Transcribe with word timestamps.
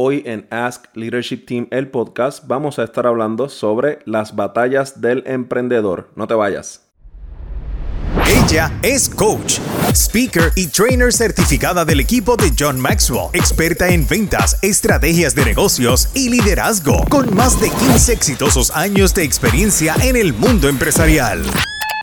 Hoy 0.00 0.22
en 0.26 0.46
Ask 0.50 0.84
Leadership 0.94 1.38
Team, 1.44 1.66
el 1.72 1.90
podcast, 1.90 2.46
vamos 2.46 2.78
a 2.78 2.84
estar 2.84 3.04
hablando 3.04 3.48
sobre 3.48 3.98
las 4.04 4.36
batallas 4.36 5.00
del 5.00 5.24
emprendedor. 5.26 6.12
No 6.14 6.28
te 6.28 6.34
vayas. 6.34 6.82
Ella 8.28 8.78
es 8.84 9.08
coach, 9.08 9.58
speaker 9.92 10.52
y 10.54 10.68
trainer 10.68 11.12
certificada 11.12 11.84
del 11.84 11.98
equipo 11.98 12.36
de 12.36 12.52
John 12.56 12.78
Maxwell, 12.78 13.30
experta 13.32 13.88
en 13.88 14.06
ventas, 14.06 14.56
estrategias 14.62 15.34
de 15.34 15.46
negocios 15.46 16.10
y 16.14 16.28
liderazgo, 16.28 17.04
con 17.08 17.34
más 17.34 17.60
de 17.60 17.68
15 17.68 18.12
exitosos 18.12 18.70
años 18.76 19.12
de 19.14 19.24
experiencia 19.24 19.96
en 20.04 20.14
el 20.14 20.32
mundo 20.32 20.68
empresarial. 20.68 21.42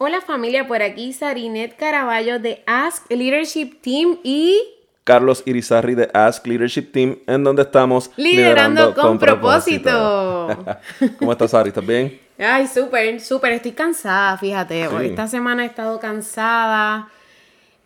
Hola 0.00 0.20
familia, 0.20 0.68
por 0.68 0.80
aquí 0.80 1.12
Sarinet 1.12 1.74
Caraballo 1.74 2.38
de 2.38 2.62
Ask 2.68 3.10
Leadership 3.10 3.80
Team 3.82 4.18
y 4.22 4.62
Carlos 5.02 5.42
Irizarri 5.44 5.96
de 5.96 6.08
Ask 6.14 6.46
Leadership 6.46 6.92
Team, 6.92 7.18
en 7.26 7.42
donde 7.42 7.62
estamos 7.62 8.12
Liderando, 8.16 8.94
con, 8.94 9.18
propósito. 9.18 10.56
¿Cómo 11.18 11.32
estás, 11.32 11.50
Sari? 11.50 11.70
¿Estás 11.70 11.84
bien? 11.84 12.16
Ay, 12.38 12.68
súper, 12.68 13.20
súper, 13.20 13.54
estoy 13.54 13.72
cansada, 13.72 14.38
fíjate. 14.38 14.88
Sí. 14.88 15.06
Esta 15.06 15.26
semana 15.26 15.64
he 15.64 15.66
estado 15.66 15.98
cansada, 15.98 17.08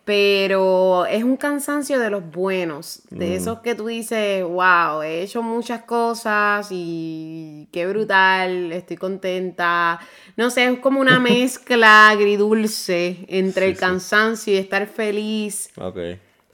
pero 0.05 1.05
es 1.05 1.23
un 1.23 1.37
cansancio 1.37 1.97
de 1.99 2.09
los 2.09 2.29
buenos, 2.29 3.03
de 3.09 3.35
esos 3.35 3.59
que 3.59 3.73
tú 3.73 3.87
dices, 3.87 4.43
wow, 4.43 5.01
he 5.01 5.21
hecho 5.23 5.41
muchas 5.41 5.83
cosas 5.83 6.67
y 6.71 7.67
qué 7.71 7.87
brutal, 7.87 8.71
estoy 8.73 8.97
contenta. 8.97 9.99
No 10.35 10.49
sé, 10.49 10.65
es 10.65 10.79
como 10.79 10.99
una 10.99 11.19
mezcla 11.21 12.09
agridulce 12.09 13.25
entre 13.29 13.65
Sí, 13.65 13.69
el 13.71 13.75
sí. 13.75 13.79
cansancio 13.79 14.53
y 14.53 14.57
estar 14.57 14.85
feliz. 14.87 15.69
Ok. 15.77 15.97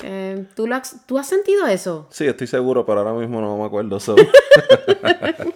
Eh, 0.02 0.46
¿tú, 0.56 0.66
lo 0.66 0.76
has, 0.76 1.06
¿Tú 1.06 1.18
has 1.18 1.28
sentido 1.28 1.66
eso? 1.68 2.08
Sí, 2.12 2.26
estoy 2.26 2.48
seguro, 2.48 2.86
pero 2.86 3.00
ahora 3.00 3.14
mismo 3.14 3.42
no 3.42 3.58
me 3.58 3.66
acuerdo. 3.66 4.00
so. 4.00 4.16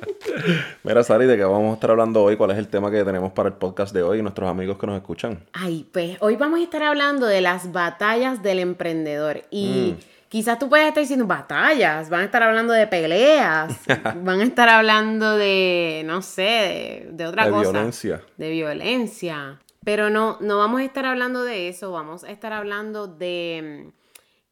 Mira, 0.83 1.03
Sari, 1.03 1.25
¿de 1.25 1.37
qué 1.37 1.43
vamos 1.43 1.71
a 1.71 1.73
estar 1.75 1.91
hablando 1.91 2.23
hoy? 2.23 2.35
¿Cuál 2.37 2.51
es 2.51 2.57
el 2.57 2.67
tema 2.67 2.91
que 2.91 3.03
tenemos 3.03 3.31
para 3.33 3.49
el 3.49 3.55
podcast 3.55 3.93
de 3.93 4.03
hoy 4.03 4.19
y 4.19 4.21
nuestros 4.21 4.49
amigos 4.49 4.77
que 4.77 4.87
nos 4.87 4.95
escuchan? 4.97 5.43
Ay, 5.53 5.87
pues 5.91 6.17
hoy 6.21 6.35
vamos 6.35 6.59
a 6.59 6.63
estar 6.63 6.83
hablando 6.83 7.25
de 7.25 7.41
las 7.41 7.71
batallas 7.71 8.41
del 8.43 8.59
emprendedor. 8.59 9.43
Y 9.51 9.95
Mm. 9.97 10.03
quizás 10.29 10.59
tú 10.59 10.69
puedes 10.69 10.87
estar 10.87 11.01
diciendo 11.01 11.25
batallas, 11.27 12.09
van 12.09 12.21
a 12.21 12.25
estar 12.25 12.43
hablando 12.43 12.73
de 12.73 12.87
peleas, 12.87 13.73
van 14.23 14.41
a 14.41 14.43
estar 14.43 14.67
hablando 14.69 15.37
de, 15.37 16.03
no 16.05 16.21
sé, 16.21 16.41
de, 16.41 17.09
de 17.11 17.25
otra 17.27 17.45
De 17.45 17.51
cosa. 17.51 17.71
violencia. 17.71 18.21
De 18.37 18.49
violencia. 18.49 19.59
Pero 19.85 20.09
no, 20.09 20.37
no 20.39 20.57
vamos 20.57 20.81
a 20.81 20.83
estar 20.85 21.05
hablando 21.05 21.43
de 21.43 21.67
eso, 21.67 21.91
vamos 21.91 22.23
a 22.23 22.31
estar 22.31 22.53
hablando 22.53 23.07
de 23.07 23.83
mm, 23.85 23.91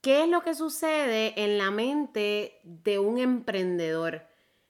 qué 0.01 0.23
es 0.23 0.29
lo 0.29 0.41
que 0.41 0.53
sucede 0.55 1.33
en 1.41 1.57
la 1.57 1.71
mente 1.71 2.59
de 2.63 2.99
un 2.99 3.17
emprendedor. 3.17 4.23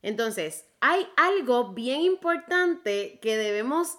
Entonces, 0.03 0.65
hay 0.81 1.07
algo 1.15 1.73
bien 1.73 2.01
importante 2.01 3.19
que 3.21 3.37
debemos 3.37 3.97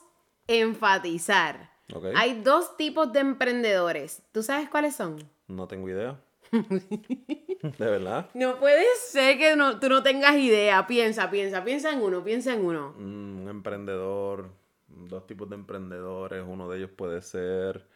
enfatizar. 0.49 1.71
Hay 2.15 2.41
dos 2.43 2.77
tipos 2.77 3.13
de 3.13 3.21
emprendedores. 3.21 4.23
¿Tú 4.33 4.43
sabes 4.43 4.69
cuáles 4.69 4.97
son? 4.97 5.23
No 5.47 5.69
tengo 5.69 5.89
idea. 5.89 6.19
¿De 6.53 7.47
verdad? 7.79 8.29
No 8.35 8.59
puede 8.59 8.85
ser 8.99 9.39
que 9.39 9.57
no- 9.57 9.79
tú 9.79 9.89
no 9.89 10.03
tengas 10.03 10.37
idea. 10.37 10.87
Piensa, 10.87 11.31
piensa, 11.31 11.63
piensa 11.65 11.93
en 11.93 12.03
uno, 12.03 12.25
piensa 12.25 12.53
en 12.55 12.65
uno. 12.65 12.95
Mm, 12.99 13.43
Un 13.43 13.49
emprendedor, 13.49 14.51
dos 14.89 15.27
tipos 15.27 15.49
de 15.51 15.55
emprendedores. 15.57 16.43
Uno 16.47 16.69
de 16.69 16.79
ellos 16.79 16.91
puede 16.97 17.21
ser 17.23 17.87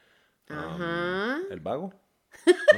um, 0.51 0.57
Ajá. 0.57 1.39
el 1.51 1.61
vago. 1.61 1.93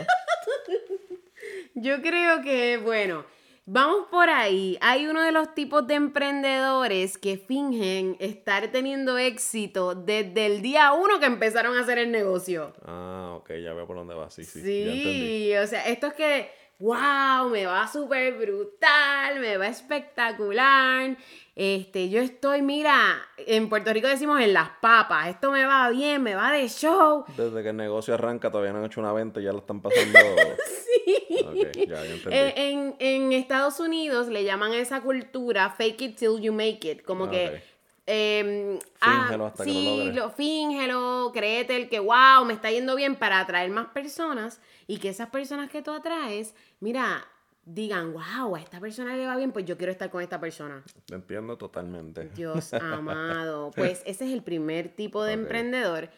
Yo 1.75 2.01
creo 2.03 2.43
que, 2.43 2.79
bueno, 2.79 3.25
vamos 3.71 4.07
por 4.11 4.31
ahí. 4.31 4.79
Hay 4.81 5.07
uno 5.07 5.23
de 5.23 5.31
los 5.31 5.55
tipos 5.55 5.87
de 5.87 5.95
emprendedores 5.95 7.19
que 7.19 7.37
fingen 7.37 8.17
estar 8.19 8.69
teniendo 8.73 9.19
éxito 9.19 9.95
desde 9.95 10.47
el 10.47 10.63
día 10.63 10.93
uno 10.93 11.21
que 11.21 11.27
empezaron 11.27 11.77
a 11.77 11.83
hacer 11.83 11.99
el 11.99 12.11
negocio. 12.11 12.73
Ah, 12.85 13.35
ok, 13.39 13.51
ya 13.63 13.75
veo 13.75 13.87
por 13.87 13.97
dónde 13.97 14.15
va. 14.15 14.31
Sí, 14.31 14.45
sí, 14.45 14.63
Sí, 14.63 14.85
ya 14.85 14.93
entendí. 14.93 15.57
o 15.57 15.67
sea, 15.67 15.87
esto 15.89 16.07
es 16.09 16.15
que, 16.15 16.51
wow, 16.79 17.49
me 17.51 17.67
va 17.67 17.87
súper 17.89 18.35
brutal, 18.39 19.41
me 19.41 19.57
va 19.57 19.67
espectacular. 19.69 21.17
Este, 21.57 22.09
yo 22.09 22.21
estoy, 22.21 22.63
mira, 22.63 23.17
en 23.37 23.69
Puerto 23.69 23.93
Rico 23.93 24.07
decimos 24.07 24.41
en 24.41 24.53
las 24.53 24.69
papas, 24.81 25.29
esto 25.29 25.51
me 25.51 25.65
va 25.67 25.91
bien, 25.91 26.23
me 26.23 26.35
va 26.37 26.53
de 26.53 26.69
show. 26.69 27.25
Desde 27.37 27.63
que 27.65 27.71
el 27.71 27.77
negocio 27.77 28.15
arranca 28.15 28.51
todavía 28.51 28.73
no 28.73 28.79
han 28.79 28.85
hecho 28.85 29.01
una 29.01 29.13
venta 29.13 29.41
y 29.41 29.45
ya 29.45 29.53
lo 29.53 29.59
están 29.59 29.81
pasando. 29.83 30.19
sí. 30.85 31.17
Ok, 31.45 31.77
ya, 31.89 32.05
ya 32.05 32.15
entendí. 32.15 32.37
En, 32.39 32.53
en- 32.57 32.97
en 33.01 33.33
Estados 33.33 33.81
Unidos 33.81 34.29
le 34.29 34.45
llaman 34.45 34.71
a 34.73 34.77
esa 34.79 35.01
cultura 35.01 35.71
fake 35.71 36.03
it 36.03 36.17
till 36.17 36.41
you 36.41 36.53
make 36.53 36.89
it, 36.89 37.03
como 37.03 37.25
Ah, 37.25 37.31
que... 37.31 37.78
em, 38.09 38.79
Fíngelo 39.01 39.47
hasta 39.47 39.65
que 39.67 39.73
lo 39.75 39.81
sí, 39.81 39.85
logres. 39.85 40.15
lo, 40.15 40.31
fíngelo, 40.31 41.31
créete 41.35 41.77
el 41.77 41.89
que, 41.89 42.01
wow, 42.01 42.45
me 42.47 42.55
está 42.55 42.71
yendo 42.71 42.97
bien 42.97 43.17
para 43.17 43.41
atraer 43.41 43.71
más 43.71 43.89
personas 43.89 44.61
y 44.87 44.99
que 44.99 45.11
esas 45.11 45.29
personas 45.29 45.71
que 45.71 45.83
tú 45.83 45.91
atraes, 45.93 46.55
mira, 46.81 47.27
digan, 47.65 48.15
wow, 48.15 48.57
a 48.57 48.61
esta 48.61 48.81
persona 48.81 49.15
le 49.15 49.27
va 49.27 49.37
bien, 49.37 49.53
pues 49.53 49.67
yo 49.67 49.77
quiero 49.77 49.93
estar 49.93 50.11
con 50.11 50.23
esta 50.23 50.41
persona. 50.41 50.83
Te 51.05 51.15
entiendo 51.15 51.59
totalmente. 51.59 52.31
Dios 52.35 52.73
amado. 52.75 53.71
Pues 53.77 54.03
ese 54.07 54.25
es 54.25 54.33
el 54.33 54.43
primer 54.43 54.89
tipo 54.89 55.23
de 55.23 55.35
emprendedor. 55.35 56.09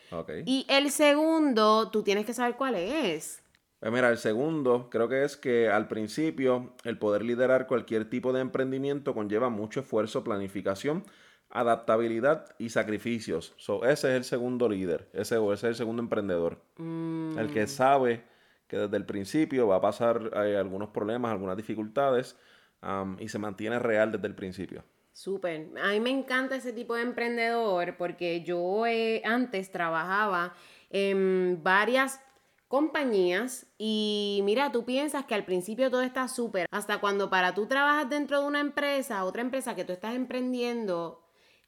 Y 0.47 0.65
el 0.69 0.91
segundo, 0.93 1.91
tú 1.91 2.03
tienes 2.05 2.25
que 2.25 2.35
saber 2.35 2.57
cuál 2.57 2.77
es. 2.77 3.43
Pues 3.81 3.93
mira, 3.93 4.11
el 4.11 4.19
segundo 4.19 4.91
creo 4.91 5.09
que 5.09 5.25
es 5.25 5.37
que 5.37 5.69
al 5.71 5.89
principio 5.89 6.75
el 6.85 6.99
poder 6.99 7.25
liderar 7.25 7.67
cualquier 7.67 8.09
tipo 8.09 8.33
de 8.33 8.43
emprendimiento 8.43 9.15
conlleva 9.15 9.49
mucho 9.49 9.81
esfuerzo, 9.81 10.23
planificación, 10.23 11.05
adaptabilidad 11.51 12.55
y 12.59 12.71
sacrificios. 12.71 13.55
So, 13.57 13.85
ese 13.85 14.09
es 14.09 14.17
el 14.17 14.25
segundo 14.25 14.69
líder, 14.69 15.09
ese, 15.13 15.37
o 15.37 15.53
ese 15.53 15.67
es 15.67 15.71
el 15.71 15.77
segundo 15.77 16.03
emprendedor. 16.03 16.63
El 16.79 17.51
que 17.53 17.67
sabe 17.67 18.23
que 18.67 18.79
desde 18.79 18.97
el 18.97 19.05
principio 19.05 19.67
va 19.67 19.77
a 19.77 19.81
pasar 19.81 20.31
eh, 20.45 20.57
algunos 20.57 20.91
problemas, 20.91 21.33
algunas 21.33 21.57
dificultades 21.57 22.37
y 23.19 23.29
se 23.29 23.39
mantiene 23.39 23.79
real 23.79 24.11
desde 24.11 24.27
el 24.27 24.35
principio. 24.35 24.83
Súper. 25.13 25.69
A 25.83 25.89
mí 25.89 26.01
me 26.01 26.11
encanta 26.11 26.57
ese 26.57 26.73
tipo 26.73 26.95
de 26.95 27.03
emprendedor 27.03 27.97
porque 27.99 28.43
yo 28.43 28.87
eh, 28.87 29.21
antes 29.25 29.71
trabajaba 29.71 30.55
en 30.89 31.61
varias 31.63 32.21
compañías 32.69 33.67
y 33.77 34.41
mira, 34.45 34.71
tú 34.71 34.85
piensas 34.85 35.25
que 35.25 35.35
al 35.35 35.45
principio 35.45 35.91
todo 35.91 36.03
está 36.03 36.29
súper, 36.29 36.69
hasta 36.71 37.01
cuando 37.01 37.29
para 37.29 37.53
tú 37.53 37.67
trabajas 37.67 38.09
dentro 38.09 38.41
de 38.41 38.47
una 38.47 38.61
empresa, 38.61 39.25
otra 39.25 39.43
empresa 39.43 39.75
que 39.75 39.85
tú 39.85 39.93
estás 39.93 40.15
emprendiendo, 40.15 41.20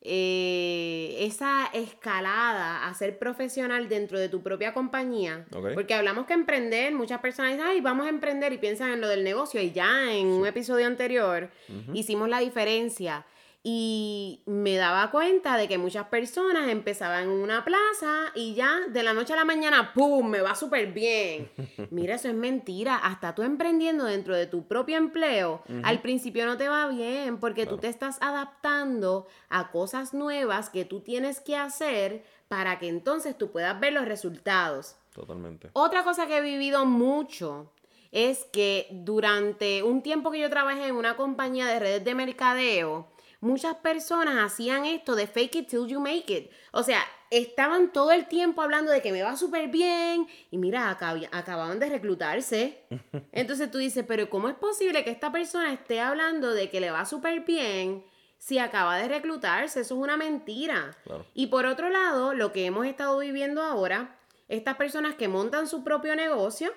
eh, 0.04 1.16
esa 1.20 1.66
escalada 1.72 2.88
a 2.88 2.94
ser 2.94 3.18
profesional 3.18 3.88
dentro 3.88 4.18
de 4.18 4.28
tu 4.28 4.42
propia 4.42 4.74
compañía, 4.74 5.46
porque 5.74 5.94
hablamos 5.94 6.26
que 6.26 6.32
emprender, 6.32 6.92
muchas 6.92 7.20
personas 7.20 7.52
dicen, 7.52 7.66
ay, 7.66 7.80
vamos 7.80 8.06
a 8.06 8.08
emprender 8.08 8.52
y 8.52 8.58
piensan 8.58 8.90
en 8.90 9.00
lo 9.00 9.08
del 9.08 9.22
negocio 9.22 9.60
y 9.60 9.70
ya 9.70 10.12
en 10.12 10.26
un 10.26 10.46
episodio 10.46 10.86
anterior 10.86 11.50
hicimos 11.94 12.28
la 12.28 12.40
diferencia. 12.40 13.24
Y 13.64 14.42
me 14.46 14.76
daba 14.76 15.12
cuenta 15.12 15.56
de 15.56 15.68
que 15.68 15.78
muchas 15.78 16.08
personas 16.08 16.68
empezaban 16.68 17.24
en 17.24 17.30
una 17.30 17.64
plaza 17.64 18.32
y 18.34 18.54
ya 18.54 18.80
de 18.88 19.04
la 19.04 19.12
noche 19.12 19.34
a 19.34 19.36
la 19.36 19.44
mañana, 19.44 19.92
¡pum!, 19.94 20.28
me 20.28 20.40
va 20.40 20.56
súper 20.56 20.92
bien. 20.92 21.48
Mira, 21.90 22.16
eso 22.16 22.28
es 22.28 22.34
mentira. 22.34 22.96
Hasta 22.96 23.36
tú 23.36 23.42
emprendiendo 23.42 24.04
dentro 24.04 24.34
de 24.34 24.46
tu 24.48 24.66
propio 24.66 24.96
empleo, 24.96 25.62
al 25.84 26.00
principio 26.02 26.44
no 26.44 26.56
te 26.56 26.68
va 26.68 26.88
bien 26.88 27.38
porque 27.38 27.66
tú 27.66 27.78
te 27.78 27.86
estás 27.88 28.18
adaptando 28.20 29.28
a 29.48 29.70
cosas 29.70 30.12
nuevas 30.12 30.68
que 30.68 30.84
tú 30.84 31.00
tienes 31.00 31.38
que 31.38 31.56
hacer 31.56 32.24
para 32.48 32.80
que 32.80 32.88
entonces 32.88 33.38
tú 33.38 33.52
puedas 33.52 33.78
ver 33.78 33.92
los 33.92 34.06
resultados. 34.06 34.96
Totalmente. 35.14 35.70
Otra 35.72 36.02
cosa 36.02 36.26
que 36.26 36.38
he 36.38 36.42
vivido 36.42 36.84
mucho 36.84 37.70
es 38.10 38.44
que 38.52 38.88
durante 38.90 39.82
un 39.82 40.02
tiempo 40.02 40.30
que 40.30 40.40
yo 40.40 40.50
trabajé 40.50 40.86
en 40.86 40.96
una 40.96 41.16
compañía 41.16 41.66
de 41.66 41.78
redes 41.78 42.04
de 42.04 42.14
mercadeo, 42.14 43.08
muchas 43.42 43.74
personas 43.76 44.36
hacían 44.42 44.86
esto 44.86 45.14
de 45.14 45.26
fake 45.26 45.56
it 45.56 45.68
till 45.68 45.86
you 45.86 46.00
make 46.00 46.32
it. 46.32 46.50
O 46.72 46.82
sea, 46.82 47.02
estaban 47.30 47.92
todo 47.92 48.12
el 48.12 48.26
tiempo 48.28 48.62
hablando 48.62 48.90
de 48.90 49.02
que 49.02 49.12
me 49.12 49.22
va 49.22 49.36
súper 49.36 49.68
bien 49.68 50.26
y 50.50 50.56
mira, 50.58 50.96
acab- 50.98 51.28
acababan 51.32 51.78
de 51.78 51.90
reclutarse. 51.90 52.84
Entonces 53.32 53.70
tú 53.70 53.78
dices, 53.78 54.04
pero 54.08 54.30
¿cómo 54.30 54.48
es 54.48 54.54
posible 54.54 55.04
que 55.04 55.10
esta 55.10 55.30
persona 55.30 55.72
esté 55.72 56.00
hablando 56.00 56.52
de 56.54 56.70
que 56.70 56.80
le 56.80 56.90
va 56.90 57.04
súper 57.04 57.40
bien 57.40 58.04
si 58.38 58.58
acaba 58.58 58.96
de 58.96 59.08
reclutarse? 59.08 59.80
Eso 59.80 59.94
es 59.94 60.00
una 60.00 60.16
mentira. 60.16 60.96
Claro. 61.04 61.26
Y 61.34 61.48
por 61.48 61.66
otro 61.66 61.90
lado, 61.90 62.34
lo 62.34 62.52
que 62.52 62.64
hemos 62.64 62.86
estado 62.86 63.18
viviendo 63.18 63.62
ahora, 63.62 64.18
estas 64.48 64.76
personas 64.76 65.14
que 65.16 65.28
montan 65.28 65.66
su 65.66 65.82
propio 65.82 66.14
negocio 66.14 66.72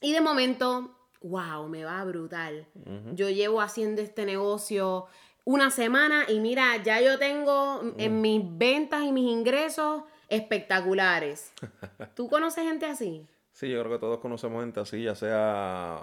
y 0.00 0.12
de 0.12 0.20
momento, 0.20 0.96
wow, 1.22 1.68
me 1.68 1.84
va 1.84 2.02
brutal. 2.04 2.66
Yo 3.12 3.30
llevo 3.30 3.60
haciendo 3.60 4.02
este 4.02 4.24
negocio 4.26 5.06
una 5.46 5.70
semana 5.70 6.24
y 6.28 6.40
mira, 6.40 6.76
ya 6.82 7.00
yo 7.00 7.18
tengo 7.20 7.80
en 7.96 8.20
mis 8.20 8.42
ventas 8.58 9.04
y 9.04 9.12
mis 9.12 9.30
ingresos 9.30 10.02
espectaculares. 10.28 11.52
¿Tú 12.16 12.28
conoces 12.28 12.64
gente 12.64 12.84
así? 12.84 13.24
Sí, 13.52 13.70
yo 13.70 13.80
creo 13.80 13.92
que 13.92 14.00
todos 14.00 14.18
conocemos 14.18 14.60
gente 14.60 14.80
así, 14.80 15.04
ya 15.04 15.14
sea 15.14 16.02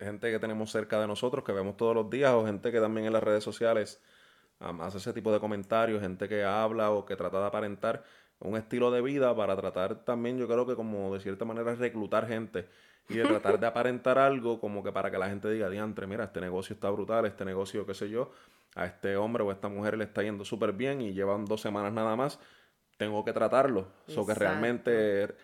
gente 0.00 0.32
que 0.32 0.40
tenemos 0.40 0.72
cerca 0.72 1.00
de 1.00 1.06
nosotros, 1.06 1.44
que 1.44 1.52
vemos 1.52 1.76
todos 1.76 1.94
los 1.94 2.10
días, 2.10 2.32
o 2.32 2.44
gente 2.44 2.72
que 2.72 2.80
también 2.80 3.06
en 3.06 3.12
las 3.12 3.22
redes 3.22 3.44
sociales 3.44 4.02
hace 4.58 4.98
ese 4.98 5.12
tipo 5.12 5.32
de 5.32 5.38
comentarios, 5.38 6.02
gente 6.02 6.28
que 6.28 6.42
habla 6.42 6.90
o 6.90 7.06
que 7.06 7.14
trata 7.14 7.40
de 7.40 7.46
aparentar 7.46 8.02
un 8.40 8.56
estilo 8.56 8.90
de 8.90 9.02
vida 9.02 9.34
para 9.36 9.56
tratar 9.56 10.04
también, 10.04 10.36
yo 10.36 10.48
creo 10.48 10.66
que 10.66 10.74
como 10.74 11.14
de 11.14 11.20
cierta 11.20 11.44
manera 11.44 11.74
reclutar 11.76 12.26
gente 12.26 12.68
y 13.08 13.16
de 13.16 13.24
tratar 13.24 13.58
de 13.58 13.66
aparentar 13.66 14.18
algo 14.18 14.60
como 14.60 14.82
que 14.84 14.92
para 14.92 15.10
que 15.10 15.18
la 15.18 15.28
gente 15.28 15.50
diga, 15.50 15.68
diantre, 15.68 16.06
mira, 16.06 16.24
este 16.24 16.40
negocio 16.40 16.74
está 16.74 16.90
brutal, 16.90 17.26
este 17.26 17.44
negocio, 17.44 17.84
qué 17.86 17.94
sé 17.94 18.08
yo, 18.08 18.30
a 18.76 18.86
este 18.86 19.16
hombre 19.16 19.42
o 19.42 19.50
a 19.50 19.52
esta 19.52 19.68
mujer 19.68 19.96
le 19.98 20.04
está 20.04 20.22
yendo 20.22 20.44
súper 20.44 20.72
bien 20.72 21.00
y 21.00 21.12
llevan 21.12 21.44
dos 21.44 21.60
semanas 21.60 21.92
nada 21.92 22.14
más, 22.14 22.38
tengo 22.96 23.24
que 23.24 23.32
tratarlo. 23.32 23.88
So 24.06 24.26
que 24.26 24.34
realmente 24.34 25.34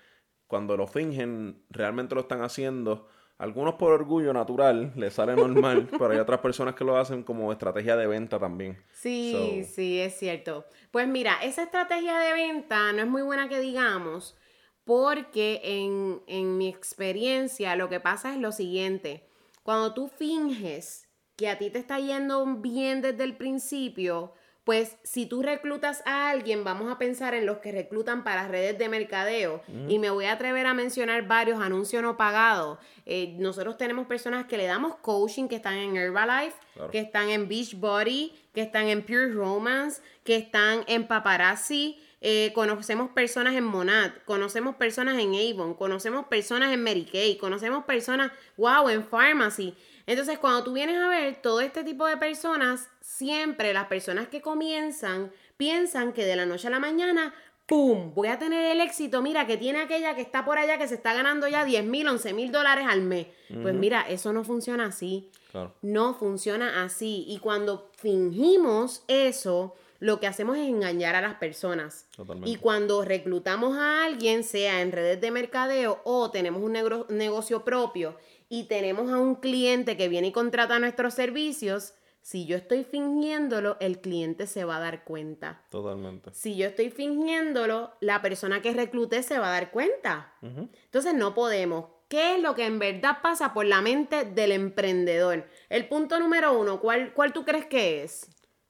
cuando 0.47 0.76
lo 0.76 0.87
fingen, 0.87 1.64
realmente 1.70 2.14
lo 2.14 2.20
están 2.20 2.43
haciendo. 2.43 3.08
Algunos 3.38 3.75
por 3.75 3.93
orgullo 3.93 4.32
natural, 4.32 4.93
les 4.97 5.12
sale 5.14 5.35
normal, 5.37 5.88
pero 5.99 6.11
hay 6.11 6.19
otras 6.19 6.41
personas 6.41 6.75
que 6.75 6.85
lo 6.85 6.97
hacen 6.97 7.23
como 7.23 7.52
estrategia 7.52 7.97
de 7.97 8.06
venta 8.06 8.38
también. 8.38 8.82
Sí, 8.93 9.32
So- 9.64 9.75
sí, 9.75 9.99
es 10.00 10.17
cierto. 10.19 10.64
Pues 10.91 11.06
mira, 11.09 11.35
esa 11.43 11.64
estrategia 11.64 12.19
de 12.19 12.32
venta 12.32 12.93
no 12.93 13.00
es 13.02 13.09
muy 13.09 13.23
buena 13.23 13.49
que 13.49 13.59
digamos, 13.61 14.38
porque 14.87 15.61
en, 15.65 16.23
en 16.29 16.56
mi 16.56 16.69
experiencia 16.69 17.77
lo 17.77 17.88
que 17.91 18.00
pasa 18.00 18.33
es 18.33 18.38
lo 18.41 18.53
siguiente. 18.53 19.27
Cuando 19.62 19.93
tú 19.93 20.09
finges 20.09 21.09
que 21.37 21.50
a 21.50 21.59
ti 21.59 21.69
te 21.71 21.79
está 21.81 21.99
yendo 21.99 22.47
bien 22.47 23.03
desde 23.03 23.25
el 23.25 23.37
principio, 23.37 24.33
pues 24.62 24.97
si 25.05 25.27
tú 25.27 25.43
reclutas 25.43 26.03
a 26.06 26.31
alguien, 26.31 26.65
vamos 26.65 26.91
a 26.91 26.99
pensar 26.99 27.35
en 27.35 27.47
los 27.47 27.59
que 27.59 27.71
reclutan 27.73 28.25
para 28.25 28.49
redes 28.49 28.79
de 28.79 28.88
mercadeo. 28.88 29.61
Y 29.88 29.99
me 30.00 30.11
voy 30.11 30.25
a 30.25 30.33
atrever 30.33 30.67
a 30.67 30.75
mencionar 30.75 31.27
varios 31.29 31.61
anuncios 31.61 32.03
no 32.03 32.17
pagados. 32.17 32.79
Eh, 33.05 33.35
nosotros 33.38 33.77
tenemos 33.77 34.06
personas 34.09 34.47
que 34.47 34.56
le 34.56 34.67
damos 34.67 34.97
coaching, 34.97 35.47
que 35.49 35.56
están 35.56 35.75
en 35.75 35.97
Herbalife, 35.97 36.56
Claro. 36.75 36.91
que 36.91 36.99
están 36.99 37.29
en 37.31 37.47
Beachbody, 37.49 38.33
que 38.53 38.62
están 38.62 38.88
en 38.88 39.03
Pure 39.03 39.29
Romance, 39.33 40.00
que 40.25 40.37
están 40.37 40.85
en 40.88 41.06
Paparazzi. 41.06 42.00
Eh, 42.20 42.52
conocemos 42.54 43.10
personas 43.10 43.54
en 43.54 43.64
Monad, 43.64 44.12
conocemos 44.24 44.76
personas 44.76 45.18
en 45.18 45.34
Avon, 45.34 45.74
conocemos 45.74 46.26
personas 46.26 46.72
en 46.72 46.82
Mary 46.82 47.04
Kay, 47.04 47.36
conocemos 47.36 47.84
personas, 47.84 48.32
wow, 48.56 48.88
en 48.88 49.04
Pharmacy. 49.04 49.74
Entonces, 50.06 50.38
cuando 50.38 50.64
tú 50.64 50.72
vienes 50.72 50.96
a 50.96 51.08
ver 51.08 51.36
todo 51.42 51.60
este 51.60 51.84
tipo 51.84 52.06
de 52.06 52.16
personas, 52.16 52.88
siempre 53.00 53.72
las 53.72 53.86
personas 53.86 54.28
que 54.28 54.40
comienzan 54.40 55.30
piensan 55.56 56.12
que 56.12 56.24
de 56.24 56.36
la 56.36 56.46
noche 56.46 56.68
a 56.68 56.70
la 56.70 56.78
mañana, 56.78 57.34
¡pum! 57.66 58.14
Voy 58.14 58.28
a 58.28 58.38
tener 58.38 58.64
el 58.70 58.80
éxito. 58.80 59.20
Mira, 59.20 59.46
que 59.46 59.56
tiene 59.56 59.80
aquella 59.80 60.14
que 60.14 60.22
está 60.22 60.44
por 60.44 60.58
allá 60.58 60.78
que 60.78 60.88
se 60.88 60.94
está 60.94 61.12
ganando 61.12 61.48
ya 61.48 61.64
10 61.64 61.84
mil, 61.84 62.06
11 62.06 62.32
mil 62.32 62.52
dólares 62.52 62.86
al 62.88 63.02
mes. 63.02 63.26
Pues 63.62 63.74
mira, 63.74 64.02
eso 64.02 64.32
no 64.32 64.44
funciona 64.44 64.86
así. 64.86 65.30
Claro. 65.50 65.74
No 65.82 66.14
funciona 66.14 66.84
así. 66.84 67.24
Y 67.28 67.38
cuando 67.38 67.90
fingimos 67.96 69.04
eso, 69.08 69.74
lo 69.98 70.20
que 70.20 70.26
hacemos 70.26 70.56
es 70.56 70.69
engañar 70.69 71.14
a 71.14 71.20
las 71.20 71.34
personas. 71.37 72.06
Totalmente. 72.16 72.50
Y 72.50 72.56
cuando 72.56 73.04
reclutamos 73.04 73.76
a 73.78 74.04
alguien, 74.04 74.44
sea 74.44 74.82
en 74.82 74.93
redes 74.93 75.20
de 75.20 75.31
mercadeo 75.31 76.00
o 76.04 76.31
tenemos 76.31 76.62
un 76.62 76.72
negro- 76.72 77.06
negocio 77.08 77.64
propio 77.64 78.16
y 78.48 78.64
tenemos 78.64 79.10
a 79.12 79.19
un 79.19 79.37
cliente 79.37 79.96
que 79.96 80.08
viene 80.08 80.28
y 80.28 80.32
contrata 80.32 80.78
nuestros 80.78 81.14
servicios, 81.14 81.94
si 82.22 82.44
yo 82.44 82.56
estoy 82.56 82.82
fingiéndolo, 82.82 83.76
el 83.78 84.00
cliente 84.00 84.48
se 84.48 84.64
va 84.64 84.78
a 84.78 84.81
dar 84.81 85.04
cuenta. 85.04 85.62
Totalmente. 85.70 86.31
Si 86.34 86.56
yo 86.56 86.66
estoy 86.66 86.90
fingiéndolo, 86.90 87.92
la 88.00 88.20
persona 88.20 88.62
que 88.62 88.72
recluté 88.72 89.22
se 89.22 89.38
va 89.38 89.49
a 89.49 89.52
dar 89.52 89.70
cuenta. 89.70 90.32
Entonces 90.42 91.14
no 91.14 91.34
podemos. 91.34 91.87
¿Qué 92.08 92.37
es 92.37 92.42
lo 92.42 92.54
que 92.54 92.66
en 92.66 92.78
verdad 92.78 93.19
pasa 93.22 93.52
por 93.52 93.64
la 93.66 93.81
mente 93.81 94.25
del 94.25 94.52
emprendedor? 94.52 95.49
El 95.69 95.88
punto 95.88 96.19
número 96.20 96.56
uno, 96.58 96.81
¿cuál, 96.81 97.12
cuál 97.14 97.32
tú 97.32 97.44
crees 97.44 97.66
que 97.66 98.04
es? 98.04 98.28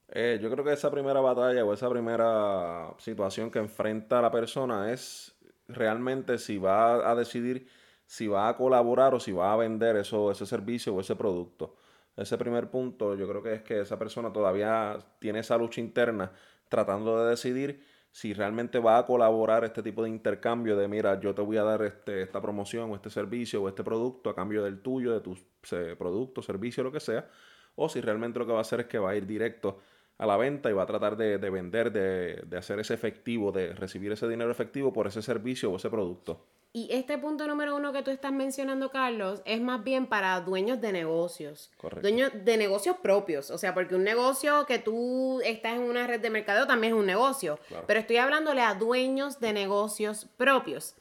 Eh, 0.08 0.38
yo 0.40 0.50
creo 0.50 0.64
que 0.64 0.72
esa 0.72 0.90
primera 0.90 1.20
batalla 1.20 1.64
o 1.64 1.72
esa 1.74 1.90
primera 1.90 2.94
situación 2.98 3.50
que 3.50 3.58
enfrenta 3.58 4.22
la 4.22 4.30
persona 4.30 4.92
es 4.92 5.36
realmente 5.68 6.38
si 6.38 6.58
va 6.58 7.10
a 7.10 7.14
decidir 7.16 7.68
si 8.06 8.28
va 8.28 8.48
a 8.48 8.56
colaborar 8.56 9.14
o 9.14 9.20
si 9.20 9.32
va 9.32 9.52
a 9.52 9.56
vender 9.56 9.96
eso, 9.96 10.30
ese 10.30 10.46
servicio 10.46 10.94
o 10.94 11.00
ese 11.00 11.16
producto. 11.16 11.74
Ese 12.16 12.38
primer 12.38 12.70
punto 12.70 13.16
yo 13.16 13.28
creo 13.28 13.42
que 13.42 13.54
es 13.54 13.62
que 13.62 13.80
esa 13.80 13.98
persona 13.98 14.32
todavía 14.32 14.96
tiene 15.18 15.40
esa 15.40 15.56
lucha 15.58 15.80
interna 15.80 16.32
tratando 16.68 17.22
de 17.24 17.30
decidir 17.30 17.82
si 18.12 18.32
realmente 18.32 18.78
va 18.78 18.98
a 18.98 19.04
colaborar 19.06 19.64
este 19.64 19.82
tipo 19.82 20.02
de 20.04 20.08
intercambio 20.08 20.76
de 20.76 20.86
mira, 20.88 21.18
yo 21.20 21.34
te 21.34 21.42
voy 21.42 21.56
a 21.58 21.64
dar 21.64 21.82
este, 21.82 22.22
esta 22.22 22.40
promoción 22.40 22.90
o 22.92 22.94
este 22.94 23.10
servicio 23.10 23.60
o 23.62 23.68
este 23.68 23.82
producto 23.84 24.30
a 24.30 24.34
cambio 24.36 24.62
del 24.62 24.80
tuyo, 24.80 25.12
de 25.12 25.20
tu 25.20 25.36
se- 25.62 25.96
producto, 25.96 26.40
servicio, 26.42 26.82
lo 26.84 26.92
que 26.92 27.00
sea, 27.00 27.28
o 27.74 27.88
si 27.88 28.00
realmente 28.00 28.38
lo 28.38 28.46
que 28.46 28.52
va 28.52 28.58
a 28.58 28.62
hacer 28.62 28.80
es 28.80 28.86
que 28.86 28.98
va 28.98 29.10
a 29.10 29.16
ir 29.16 29.26
directo 29.26 29.80
a 30.18 30.26
la 30.26 30.36
venta 30.36 30.70
y 30.70 30.72
va 30.72 30.84
a 30.84 30.86
tratar 30.86 31.16
de, 31.16 31.38
de 31.38 31.50
vender, 31.50 31.92
de, 31.92 32.42
de 32.46 32.56
hacer 32.56 32.78
ese 32.80 32.94
efectivo, 32.94 33.52
de 33.52 33.74
recibir 33.74 34.12
ese 34.12 34.28
dinero 34.28 34.50
efectivo 34.50 34.92
por 34.92 35.06
ese 35.06 35.22
servicio 35.22 35.70
o 35.70 35.76
ese 35.76 35.90
producto. 35.90 36.46
Y 36.72 36.88
este 36.90 37.16
punto 37.16 37.46
número 37.46 37.74
uno 37.74 37.90
que 37.90 38.02
tú 38.02 38.10
estás 38.10 38.32
mencionando, 38.32 38.90
Carlos, 38.90 39.40
es 39.46 39.62
más 39.62 39.82
bien 39.82 40.06
para 40.06 40.38
dueños 40.42 40.78
de 40.82 40.92
negocios. 40.92 41.70
Correcto. 41.78 42.02
Dueños 42.02 42.32
de 42.34 42.56
negocios 42.58 42.96
propios. 43.02 43.50
O 43.50 43.56
sea, 43.56 43.72
porque 43.72 43.94
un 43.94 44.04
negocio 44.04 44.66
que 44.66 44.78
tú 44.78 45.40
estás 45.42 45.76
en 45.76 45.82
una 45.82 46.06
red 46.06 46.20
de 46.20 46.28
mercadeo 46.28 46.66
también 46.66 46.92
es 46.92 46.98
un 46.98 47.06
negocio. 47.06 47.58
Claro. 47.68 47.84
Pero 47.86 48.00
estoy 48.00 48.18
hablándole 48.18 48.60
a 48.60 48.74
dueños 48.74 49.40
de 49.40 49.54
negocios 49.54 50.26
propios. 50.36 50.96